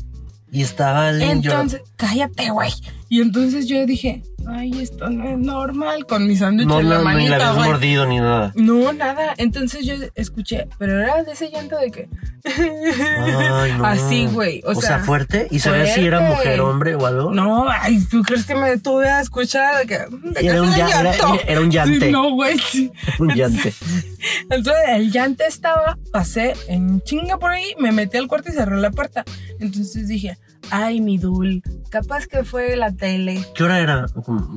Y 0.51 0.61
estaba 0.61 1.11
llorando. 1.11 1.49
Entonces, 1.49 1.81
cállate, 1.95 2.49
güey. 2.49 2.71
Y 3.07 3.21
entonces 3.21 3.67
yo 3.67 3.85
dije, 3.85 4.23
ay, 4.47 4.71
esto 4.81 5.09
no 5.09 5.29
es 5.29 5.37
normal, 5.37 6.05
con 6.07 6.27
mi 6.27 6.35
sándwich 6.35 6.67
No, 6.67 6.79
en 6.79 6.89
la 6.89 6.95
no, 6.97 7.01
ni 7.01 7.05
la 7.05 7.13
manita, 7.13 7.49
habías 7.51 7.67
mordido 7.67 8.05
ni 8.07 8.17
nada. 8.17 8.51
No, 8.55 8.91
nada. 8.93 9.33
Entonces 9.37 9.85
yo 9.85 9.93
escuché, 10.15 10.67
pero 10.79 10.99
era 10.99 11.23
de 11.23 11.31
ese 11.31 11.49
llanto 11.51 11.77
de 11.77 11.91
que. 11.91 12.09
Ay, 12.45 13.73
no. 13.77 13.85
Así, 13.85 14.25
güey. 14.27 14.61
O, 14.65 14.71
O, 14.71 14.75
sea, 14.75 14.99
fuerte. 14.99 15.47
¿Y 15.51 15.59
sabías 15.59 15.93
si 15.93 16.01
era 16.05 16.19
mujer, 16.19 16.59
hombre 16.61 16.95
o 16.95 17.05
algo? 17.05 17.31
No, 17.31 17.67
ay, 17.69 18.03
¿tú 18.09 18.21
crees 18.23 18.45
que 18.45 18.55
me 18.55 18.69
detuve 18.69 19.07
a 19.07 19.21
escuchar? 19.21 19.77
De 19.79 19.85
que, 19.85 19.97
de 19.97 20.47
Era 20.47 20.61
un, 20.61 20.75
ya- 20.75 21.13
era, 21.47 21.61
un 21.61 21.71
llante. 21.71 22.07
Sí, 22.07 22.11
no, 22.11 22.31
güey. 22.33 22.57
sí. 22.59 22.91
Un 23.19 23.29
llante. 23.35 23.73
Entonces 24.49 24.83
el 24.89 25.11
llante 25.11 25.45
estaba, 25.47 25.97
pasé 26.11 26.53
en 26.67 27.01
chinga 27.01 27.37
por 27.37 27.51
ahí, 27.51 27.75
me 27.79 27.91
metí 27.91 28.17
al 28.17 28.27
cuarto 28.27 28.49
y 28.49 28.53
cerré 28.53 28.77
la 28.77 28.91
puerta. 28.91 29.23
Entonces 29.59 30.07
dije, 30.07 30.37
ay, 30.71 31.01
mi 31.01 31.17
dul, 31.17 31.61
capaz 31.89 32.27
que 32.27 32.43
fue 32.43 32.75
la 32.75 32.91
tele. 32.91 33.45
¿Qué 33.55 33.63
hora 33.63 33.79
era? 33.79 34.05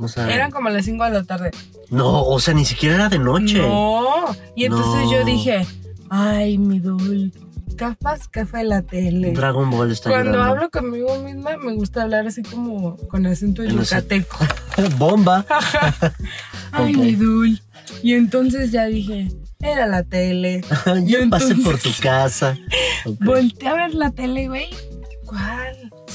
O 0.01 0.07
sea, 0.07 0.33
Eran 0.33 0.51
como 0.51 0.69
las 0.69 0.85
5 0.85 1.03
de 1.05 1.09
la 1.11 1.23
tarde. 1.23 1.51
No, 1.89 2.23
o 2.23 2.39
sea, 2.39 2.53
ni 2.53 2.65
siquiera 2.65 2.95
era 2.95 3.09
de 3.09 3.19
noche. 3.19 3.59
No. 3.59 4.25
Y 4.55 4.65
entonces 4.65 5.05
No. 5.05 5.11
yo 5.11 5.25
dije, 5.25 5.65
ay, 6.09 6.57
mi 6.57 6.79
dul, 6.79 7.33
capaz 7.77 8.27
que 8.27 8.45
fue 8.45 8.63
la 8.63 8.81
tele. 8.81 9.31
Dragon 9.31 9.69
Ball 9.71 9.91
está 9.91 10.09
Cuando 10.09 10.31
llorando. 10.33 10.53
hablo 10.55 10.69
conmigo 10.69 11.17
misma, 11.23 11.57
me 11.57 11.73
gusta 11.75 12.03
hablar 12.03 12.27
así 12.27 12.43
como 12.43 12.97
con 13.07 13.25
acento 13.25 13.63
En 13.63 13.79
ese- 13.79 13.95
yucateco. 13.95 14.37
Bomba. 14.97 15.45
Ay, 16.71 16.95
mi 16.95 17.15
dul. 17.15 17.59
Y 18.03 18.13
entonces 18.13 18.71
ya 18.71 18.85
dije, 18.85 19.29
era 19.61 19.87
la 19.87 20.03
tele. 20.03 20.61
Yo 21.05 21.19
Y 21.23 21.29
pasé 21.29 21.55
por 21.55 21.79
tu 21.79 21.89
casa. 22.01 22.57
Ok. 23.05 23.17
Volteé 23.23 23.67
a 23.69 23.73
ver 23.73 23.93
la 23.95 24.11
tele, 24.11 24.47
güey. 24.47 24.67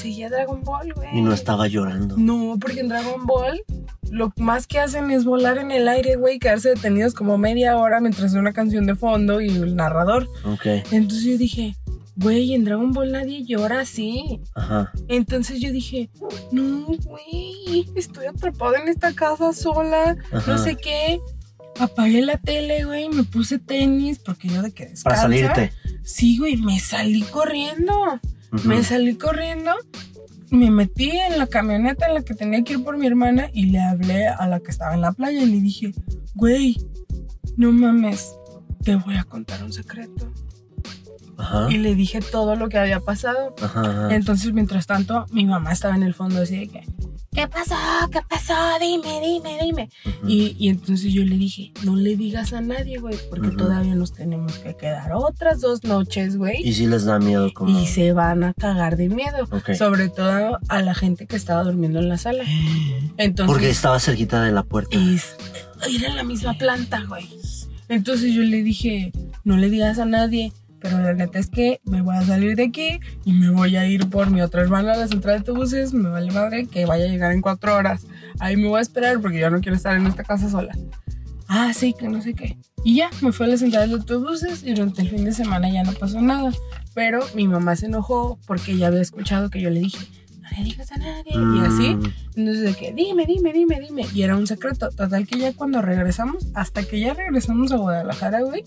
Seguía 0.05 0.29
Dragon 0.29 0.61
Ball, 0.63 0.93
güey. 0.93 1.17
Y 1.17 1.21
no 1.23 1.33
estaba 1.33 1.67
llorando. 1.67 2.15
No, 2.15 2.57
porque 2.61 2.81
en 2.81 2.89
Dragon 2.89 3.25
Ball 3.25 3.63
lo 4.11 4.31
más 4.37 4.67
que 4.67 4.77
hacen 4.77 5.09
es 5.09 5.25
volar 5.25 5.57
en 5.57 5.71
el 5.71 5.87
aire, 5.87 6.15
güey, 6.15 6.37
quedarse 6.37 6.69
detenidos 6.69 7.15
como 7.15 7.39
media 7.39 7.75
hora 7.75 7.99
mientras 7.99 8.31
hay 8.31 8.39
una 8.39 8.53
canción 8.53 8.85
de 8.85 8.93
fondo 8.93 9.41
y 9.41 9.49
el 9.49 9.75
narrador. 9.75 10.29
Ok. 10.43 10.65
Entonces 10.91 11.23
yo 11.23 11.37
dije, 11.39 11.75
güey, 12.17 12.53
en 12.53 12.65
Dragon 12.65 12.91
Ball 12.93 13.13
nadie 13.13 13.45
llora 13.45 13.79
así. 13.79 14.41
Ajá. 14.53 14.91
Entonces 15.07 15.59
yo 15.59 15.71
dije, 15.71 16.11
no, 16.51 16.85
güey, 16.85 17.87
estoy 17.95 18.27
atrapada 18.27 18.77
en 18.77 18.89
esta 18.89 19.11
casa 19.13 19.53
sola, 19.53 20.17
Ajá. 20.31 20.51
no 20.51 20.57
sé 20.59 20.75
qué. 20.75 21.19
Apagué 21.79 22.21
la 22.21 22.37
tele, 22.37 22.85
güey, 22.85 23.09
me 23.09 23.23
puse 23.23 23.57
tenis 23.57 24.19
porque 24.19 24.49
yo 24.49 24.61
de 24.61 24.71
que 24.71 24.85
descansa. 24.85 25.03
Para 25.09 25.21
salirte. 25.23 25.73
Sí, 26.03 26.37
güey, 26.37 26.57
me 26.57 26.79
salí 26.79 27.23
corriendo. 27.23 27.91
Me 28.63 28.83
salí 28.83 29.15
corriendo, 29.15 29.71
me 30.51 30.71
metí 30.71 31.11
en 31.11 31.37
la 31.37 31.47
camioneta 31.47 32.07
en 32.07 32.15
la 32.15 32.21
que 32.23 32.33
tenía 32.33 32.63
que 32.63 32.73
ir 32.73 32.83
por 32.83 32.97
mi 32.97 33.07
hermana 33.07 33.49
y 33.53 33.67
le 33.67 33.79
hablé 33.79 34.27
a 34.27 34.47
la 34.47 34.59
que 34.59 34.71
estaba 34.71 34.93
en 34.93 35.01
la 35.01 35.11
playa 35.11 35.41
y 35.41 35.47
le 35.47 35.59
dije, 35.59 35.93
güey, 36.35 36.77
no 37.57 37.71
mames, 37.71 38.33
te 38.83 38.95
voy 38.95 39.15
a 39.15 39.23
contar 39.23 39.63
un 39.63 39.73
secreto. 39.73 40.31
Ajá. 41.37 41.67
Y 41.69 41.77
le 41.77 41.95
dije 41.95 42.21
todo 42.21 42.55
lo 42.55 42.69
que 42.69 42.77
había 42.77 43.01
pasado. 43.01 43.53
Ajá. 43.61 43.81
ajá. 43.81 44.15
Entonces, 44.15 44.53
mientras 44.53 44.87
tanto, 44.87 45.25
mi 45.31 45.45
mamá 45.45 45.73
estaba 45.73 45.95
en 45.95 46.03
el 46.03 46.13
fondo 46.13 46.41
así 46.41 46.57
de 46.59 46.67
que, 46.69 46.87
¿qué 47.35 47.47
pasó? 47.47 47.75
¿Qué 48.11 48.19
pasó? 48.29 48.53
Dime, 48.79 49.19
dime, 49.21 49.57
dime. 49.61 49.89
Y, 50.27 50.55
y 50.57 50.69
entonces 50.69 51.13
yo 51.13 51.23
le 51.23 51.37
dije, 51.37 51.71
no 51.83 51.95
le 51.95 52.15
digas 52.15 52.53
a 52.53 52.61
nadie, 52.61 52.97
güey, 52.99 53.17
porque 53.29 53.49
todavía 53.49 53.93
nos 53.95 54.13
tenemos 54.13 54.57
que 54.59 54.75
quedar 54.75 55.11
otras 55.13 55.61
dos 55.61 55.83
noches, 55.83 56.37
güey. 56.37 56.67
Y 56.67 56.73
sí 56.73 56.87
les 56.87 57.05
da 57.05 57.19
miedo 57.19 57.51
como. 57.53 57.77
y 57.79 57.85
se 57.87 58.13
van 58.13 58.43
a 58.43 58.53
cagar 58.53 58.97
de 58.97 59.09
miedo. 59.09 59.47
Sobre 59.77 60.09
todo 60.09 60.59
a 60.69 60.81
la 60.81 60.95
gente 60.95 61.27
que 61.27 61.35
estaba 61.35 61.63
durmiendo 61.63 61.99
en 61.99 62.09
la 62.09 62.17
sala. 62.17 62.43
Entonces, 63.17 63.51
Porque 63.53 63.69
estaba 63.69 63.99
cerquita 63.99 64.41
de 64.43 64.51
la 64.51 64.63
puerta. 64.63 64.97
es- 64.97 65.35
era 65.89 66.13
la 66.15 66.23
misma 66.23 66.53
planta, 66.57 67.03
güey. 67.07 67.27
Entonces 67.89 68.33
yo 68.33 68.41
le 68.41 68.63
dije, 68.63 69.11
no 69.43 69.57
le 69.57 69.69
digas 69.69 69.99
a 69.99 70.05
nadie, 70.05 70.51
pero 70.85 71.01
la 71.01 71.13
neta 71.13 71.39
es 71.39 71.47
que 71.47 71.81
me 71.83 72.03
voy 72.03 72.15
a 72.15 72.21
salir 72.21 72.55
de 72.55 72.65
aquí 72.65 72.99
y 73.23 73.33
me 73.33 73.49
voy 73.49 73.75
a 73.75 73.87
ir 73.87 74.07
por 74.07 74.29
mi 74.29 74.43
otra 74.43 74.61
hermana 74.61 74.93
a 74.93 74.97
la 74.97 75.07
central 75.07 75.33
de 75.33 75.39
autobuses. 75.39 75.93
Me 75.93 76.09
vale 76.09 76.31
madre 76.31 76.67
que 76.67 76.85
vaya 76.85 77.05
a 77.05 77.07
llegar 77.07 77.31
en 77.31 77.41
cuatro 77.41 77.75
horas. 77.75 78.05
Ahí 78.39 78.55
me 78.55 78.67
voy 78.67 78.77
a 78.77 78.81
esperar 78.83 79.19
porque 79.19 79.39
yo 79.39 79.49
no 79.49 79.61
quiero 79.61 79.75
estar 79.75 79.97
en 79.97 80.05
esta 80.05 80.23
casa 80.23 80.47
sola. 80.47 80.77
Ah, 81.47 81.73
sí, 81.73 81.95
que 81.97 82.07
no 82.07 82.21
sé 82.21 82.35
qué. 82.35 82.59
Y 82.83 82.97
ya, 82.97 83.09
me 83.21 83.31
fui 83.31 83.47
a 83.47 83.49
la 83.49 83.57
central 83.57 83.89
de 83.89 83.95
autobuses 83.95 84.63
y 84.63 84.75
durante 84.75 85.01
el 85.01 85.09
fin 85.09 85.25
de 85.25 85.33
semana 85.33 85.69
ya 85.71 85.83
no 85.83 85.93
pasó 85.93 86.21
nada. 86.21 86.51
Pero 86.93 87.21
mi 87.33 87.47
mamá 87.47 87.75
se 87.75 87.87
enojó 87.87 88.37
porque 88.45 88.77
ya 88.77 88.87
había 88.87 89.01
escuchado 89.01 89.49
que 89.49 89.61
yo 89.61 89.71
le 89.71 89.79
dije, 89.79 90.05
no 90.51 90.57
le 90.57 90.63
digas 90.63 90.91
a 90.91 90.97
nadie. 90.97 91.31
Y 91.33 91.59
así. 91.65 91.95
Mm, 91.95 92.03
Entonces 92.37 92.61
de 92.63 92.73
que, 92.75 92.93
dime, 92.93 93.25
dime, 93.25 93.51
dime, 93.53 93.79
dime. 93.79 94.05
Y 94.13 94.21
era 94.21 94.35
un 94.37 94.47
secreto. 94.47 94.89
Total 94.89 95.25
que 95.27 95.39
ya 95.39 95.53
cuando 95.53 95.81
regresamos, 95.81 96.47
hasta 96.53 96.83
que 96.83 96.99
ya 96.99 97.13
regresamos 97.13 97.71
a 97.71 97.77
Guadalajara, 97.77 98.41
güey, 98.41 98.63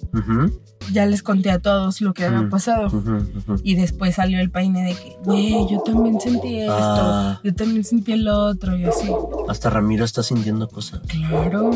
ya 0.92 1.06
les 1.06 1.22
conté 1.22 1.50
a 1.50 1.58
todos 1.60 2.00
lo 2.00 2.14
que 2.14 2.24
había 2.24 2.42
Mm. 2.42 2.50
pasado. 2.50 2.88
Y 3.62 3.74
después 3.76 4.14
salió 4.16 4.40
el 4.40 4.50
peine 4.50 4.84
de 4.84 4.94
que, 4.94 5.16
güey, 5.24 5.52
yo 5.70 5.80
también 5.84 6.20
sentí 6.20 6.60
esto, 6.60 6.74
Ah. 6.78 7.40
yo 7.44 7.54
también 7.54 7.84
sentí 7.84 8.12
el 8.12 8.28
otro 8.28 8.76
y 8.76 8.84
así. 8.84 9.08
Hasta 9.48 9.70
Ramiro 9.70 10.04
está 10.04 10.22
sintiendo 10.22 10.68
cosas. 10.68 11.00
Claro. 11.08 11.70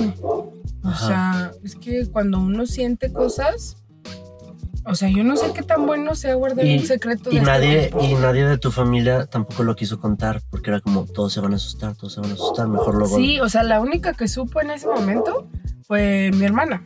O 0.85 0.89
Ajá. 0.89 1.07
sea, 1.07 1.53
es 1.63 1.77
que 1.77 2.07
cuando 2.07 2.41
uno 2.41 2.67
siente 2.67 3.13
cosas, 3.13 3.77
o 4.85 4.95
sea, 4.95 5.09
yo 5.11 5.23
no 5.25 5.37
sé 5.37 5.53
qué 5.55 5.63
tan 5.63 5.87
bueno 5.87 6.15
sea 6.15 6.35
guardar 6.35 6.67
Y- 6.67 6.79
un 6.79 6.87
secreto 6.87 7.31
de 7.31 7.37
Y 7.37 7.39
este 7.39 7.51
nadie, 7.51 7.91
y 8.01 8.15
nadie 8.15 8.45
de 8.45 8.59
tu 8.59 8.71
familia 8.71 9.27
tampoco 9.27 9.63
lo 9.63 9.77
quiso 9.77 10.01
contar 10.01 10.43
porque 10.51 10.71
era 10.71 10.81
como 10.81 11.05
todos 11.07 11.33
se 11.33 11.41
van 11.41 11.53
a 11.53 11.57
asustar, 11.57 11.95
todos 11.97 12.15
se 12.15 12.21
van 12.21 12.31
a 12.31 12.35
asustar, 12.35 12.69
mejor 12.69 12.97
luego. 12.97 13.17
Sí, 13.17 13.39
o 13.41 13.49
sea, 13.49 13.63
la 13.63 13.81
única 13.81 14.15
que 14.15 14.29
supo 14.29 14.61
en 14.61 14.71
ese 14.71 14.87
momento 14.89 15.49
fue 15.87 16.31
mi 16.35 16.45
hermana, 16.45 16.83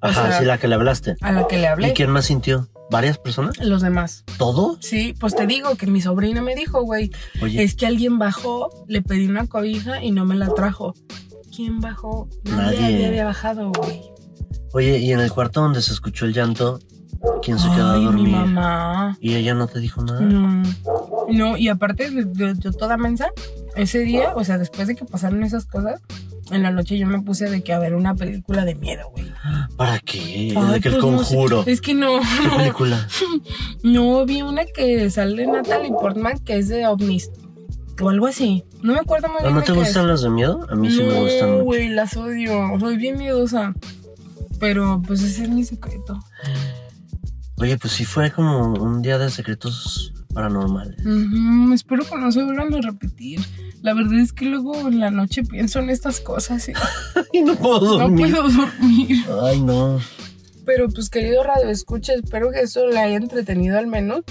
o 0.00 0.06
Ajá, 0.06 0.28
sea- 0.28 0.38
sí, 0.40 0.44
la 0.44 0.58
que 0.58 0.68
le 0.68 0.74
hablaste. 0.74 1.16
a 1.20 1.32
la 1.32 1.46
que 1.46 1.58
le 1.58 1.68
hablé. 1.68 1.88
¿Y 1.88 1.92
quién 1.92 2.10
más 2.10 2.26
sintió? 2.26 2.68
¿Varias 2.90 3.16
personas? 3.16 3.56
Los 3.58 3.80
demás. 3.80 4.24
¿Todo? 4.36 4.76
Sí, 4.80 5.14
pues 5.18 5.34
te 5.34 5.46
digo 5.46 5.76
que 5.76 5.86
mi 5.86 6.02
sobrina 6.02 6.42
me 6.42 6.54
dijo, 6.54 6.82
güey, 6.82 7.10
Oye, 7.40 7.62
es 7.62 7.74
que 7.74 7.86
alguien 7.86 8.18
bajó, 8.18 8.84
le 8.86 9.00
pedí 9.00 9.26
una 9.26 9.46
cobija 9.46 10.02
y 10.04 10.10
no 10.10 10.26
me 10.26 10.34
la 10.34 10.52
trajo. 10.52 10.92
¿Quién 11.56 11.80
bajó? 11.80 12.28
Nadie, 12.44 12.80
Nadie. 12.80 13.06
había 13.06 13.24
bajado, 13.24 13.70
güey. 13.78 14.02
oye, 14.74 14.98
y 14.98 15.12
en 15.12 15.20
el 15.20 15.30
cuarto 15.32 15.60
donde 15.62 15.80
se 15.82 15.92
escuchó 15.92 16.24
el 16.26 16.32
llanto, 16.34 16.80
¿quién 17.42 17.58
se 17.58 17.68
quedó 17.70 17.86
a 17.86 17.92
Ay, 17.94 18.00
mi 18.00 18.04
dormir? 18.06 18.28
mamá. 18.28 19.16
Y 19.20 19.34
ella 19.34 19.54
no 19.54 19.66
te 19.66 19.78
dijo 19.80 20.02
nada. 20.02 20.20
No, 20.20 20.62
no, 21.30 21.56
y 21.56 21.68
aparte, 21.68 22.10
yo, 22.34 22.72
toda 22.72 22.96
mensa, 22.96 23.28
ese 23.76 24.00
día, 24.00 24.32
o 24.34 24.44
sea, 24.44 24.58
después 24.58 24.88
de 24.88 24.94
que 24.94 25.04
pasaron 25.04 25.42
esas 25.42 25.66
cosas, 25.66 26.00
en 26.50 26.62
la 26.62 26.70
noche 26.70 26.98
yo 26.98 27.06
me 27.06 27.20
puse 27.22 27.48
de 27.48 27.62
que 27.62 27.72
a 27.72 27.78
ver 27.78 27.94
una 27.94 28.14
película 28.14 28.64
de 28.64 28.74
miedo, 28.74 29.08
güey. 29.12 29.32
¿Para 29.76 29.98
qué? 30.00 30.52
Ay, 30.56 30.72
de 30.74 30.80
que 30.80 30.88
el 30.88 30.98
pues, 30.98 31.04
no 31.12 31.24
sé. 31.24 31.34
conjuro. 31.34 31.64
Es 31.66 31.80
que 31.80 31.94
no, 31.94 32.18
¿Qué 32.20 32.48
no, 32.48 32.56
película? 32.58 33.08
no, 33.82 34.26
vi 34.26 34.42
una 34.42 34.64
que 34.66 35.08
sale 35.10 35.46
Natalie 35.46 35.90
Portman 35.92 36.38
que 36.40 36.58
es 36.58 36.68
de 36.68 36.86
ovnis 36.86 37.30
o 38.00 38.08
algo 38.08 38.26
así. 38.26 38.64
No 38.82 38.92
me 38.94 38.98
acuerdo 39.00 39.28
muy 39.28 39.38
¿Ah, 39.40 39.44
bien 39.44 39.54
¿No 39.54 39.62
te 39.62 39.72
gustan 39.72 40.02
es. 40.04 40.08
las 40.10 40.22
de 40.22 40.30
miedo? 40.30 40.66
A 40.68 40.74
mí 40.74 40.90
sí 40.90 41.02
me 41.02 41.14
gustan 41.20 41.58
No, 41.58 41.64
güey, 41.64 41.88
las 41.88 42.16
odio. 42.16 42.78
Soy 42.80 42.96
bien 42.96 43.16
miedosa. 43.16 43.74
Pero 44.60 45.00
pues 45.06 45.22
ese 45.22 45.44
es 45.44 45.48
mi 45.48 45.64
secreto. 45.64 46.18
Oye, 47.56 47.78
pues 47.78 47.92
sí 47.92 48.04
fue 48.04 48.30
como 48.32 48.72
un 48.72 49.02
día 49.02 49.18
de 49.18 49.30
secretos 49.30 50.12
paranormales. 50.34 50.98
Ujú, 51.04 51.72
espero 51.74 52.04
que 52.04 52.16
no 52.16 52.32
se 52.32 52.42
vuelvan 52.42 52.74
a 52.74 52.80
repetir. 52.80 53.40
La 53.82 53.94
verdad 53.94 54.18
es 54.20 54.32
que 54.32 54.46
luego 54.46 54.88
en 54.88 55.00
la 55.00 55.10
noche 55.10 55.42
pienso 55.42 55.78
en 55.80 55.90
estas 55.90 56.20
cosas 56.20 56.68
y 56.68 56.72
Y 57.32 57.42
no 57.42 57.54
puedo 57.56 57.80
no 57.80 57.98
dormir. 57.98 58.30
puedo 58.32 58.48
dormir. 58.48 59.24
Ay, 59.42 59.60
no. 59.60 59.98
Pero 60.64 60.88
pues 60.88 61.10
querido 61.10 61.42
Radio 61.42 61.68
Escucha, 61.68 62.12
espero 62.14 62.50
que 62.50 62.60
esto 62.60 62.86
le 62.88 62.98
haya 62.98 63.16
entretenido 63.16 63.78
al 63.78 63.86
menos. 63.86 64.22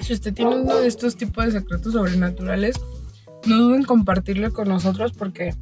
Si 0.00 0.12
usted 0.14 0.32
tiene 0.34 0.56
uno 0.56 0.76
de 0.76 0.86
estos 0.88 1.16
tipos 1.16 1.44
de 1.46 1.52
secretos 1.52 1.92
sobrenaturales, 1.92 2.76
no 3.46 3.56
duden 3.58 3.80
en 3.80 3.86
compartirlo 3.86 4.52
con 4.52 4.68
nosotros 4.68 5.12
porque, 5.12 5.54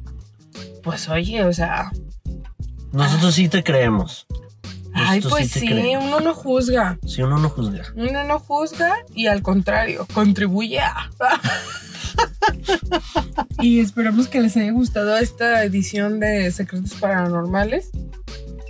pues 0.83 1.09
oye, 1.09 1.43
o 1.43 1.51
sea, 1.53 1.91
Nosotros 2.93 3.35
sí 3.35 3.49
te 3.49 3.63
creemos. 3.63 4.25
Ay, 4.93 5.19
Nosotros 5.19 5.31
pues 5.31 5.51
sí, 5.51 5.95
uno 5.95 6.19
no 6.19 6.33
juzga. 6.33 6.99
Si 7.05 7.21
uno 7.21 7.37
no 7.37 7.49
juzga. 7.49 7.83
Uno 7.95 8.23
no 8.23 8.39
juzga 8.39 8.95
y 9.13 9.27
al 9.27 9.41
contrario, 9.41 10.07
contribuye 10.13 10.79
a. 10.79 11.09
y 13.61 13.79
esperamos 13.79 14.27
que 14.27 14.41
les 14.41 14.57
haya 14.57 14.71
gustado 14.71 15.17
esta 15.17 15.63
edición 15.63 16.19
de 16.19 16.51
Secretos 16.51 16.93
Paranormales. 16.95 17.91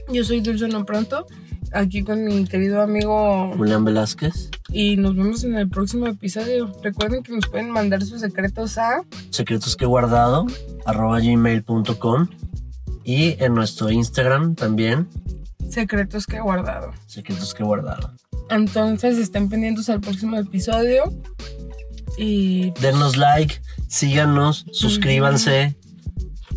Yo 0.10 0.23
soy 0.23 0.39
Dulce 0.39 0.67
No 0.67 0.86
Pronto, 0.86 1.25
aquí 1.73 2.03
con 2.03 2.23
mi 2.23 2.45
querido 2.45 2.82
amigo 2.82 3.53
Julián 3.58 3.84
Velázquez, 3.84 4.49
y 4.69 4.95
nos 4.95 5.15
vemos 5.15 5.43
en 5.43 5.56
el 5.56 5.69
próximo 5.69 6.08
episodio. 6.08 6.71
Recuerden 6.82 7.23
que 7.23 7.34
nos 7.34 7.47
pueden 7.47 7.69
mandar 7.69 8.01
sus 8.03 8.21
secretos 8.21 8.77
a 8.77 9.01
secretos 9.32 9.75
que 9.75 9.84
he 9.84 9.88
guardado, 9.88 10.45
arroba 10.86 11.19
gmail.com 11.19 12.27
y 13.03 13.36
en 13.43 13.53
nuestro 13.53 13.89
Instagram 13.89 14.56
también, 14.56 15.10
secretos 15.81 16.25
que 16.25 16.37
he 16.37 16.41
guardado. 16.41 16.91
secretos 17.05 17.53
que 17.53 17.61
he 17.61 17.65
guardado. 17.65 18.11
Entonces 18.49 19.17
estén 19.19 19.47
pendientes 19.49 19.89
al 19.89 20.01
próximo 20.01 20.37
episodio. 20.37 21.13
Y 22.17 22.71
Denos 22.81 23.15
like, 23.17 23.61
síganos, 23.87 24.65
suscríbanse. 24.71 25.77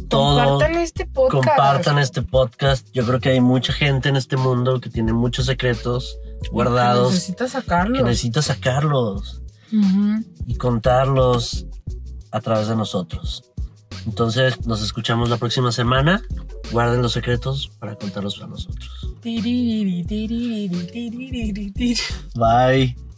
Todo. 0.09 0.59
compartan 0.59 0.77
este 0.81 1.07
podcast. 1.07 1.47
Compartan 1.47 1.99
este 1.99 2.23
podcast. 2.23 2.89
Yo 2.93 3.05
creo 3.07 3.21
que 3.21 3.29
hay 3.31 3.41
mucha 3.41 3.73
gente 3.73 4.09
en 4.09 4.17
este 4.17 4.37
mundo 4.37 4.81
que 4.81 4.89
tiene 4.91 5.13
muchos 5.13 5.47
secretos 5.47 6.17
Que 6.43 6.49
guardados 6.49 7.13
Necesita 7.13 7.47
sacarlo. 7.47 7.97
que 7.99 8.03
necesita 8.03 8.43
sacarlos 8.43 9.43
y 10.47 10.55
contarlos 10.57 11.67
a 12.33 12.41
través 12.41 12.69
de 12.69 12.75
nosotros. 12.77 13.45
Entonces, 14.07 14.67
nos 14.67 14.83
escuchamos 14.83 15.29
la 15.29 15.37
próxima 15.37 15.73
semana. 15.73 16.23
Guarden 16.73 17.03
los 17.03 17.13
secretos 17.13 17.71
para 17.79 17.97
contarlos 17.97 18.37
para 18.37 18.49
nosotros. 18.49 19.15
Bye. 22.35 23.10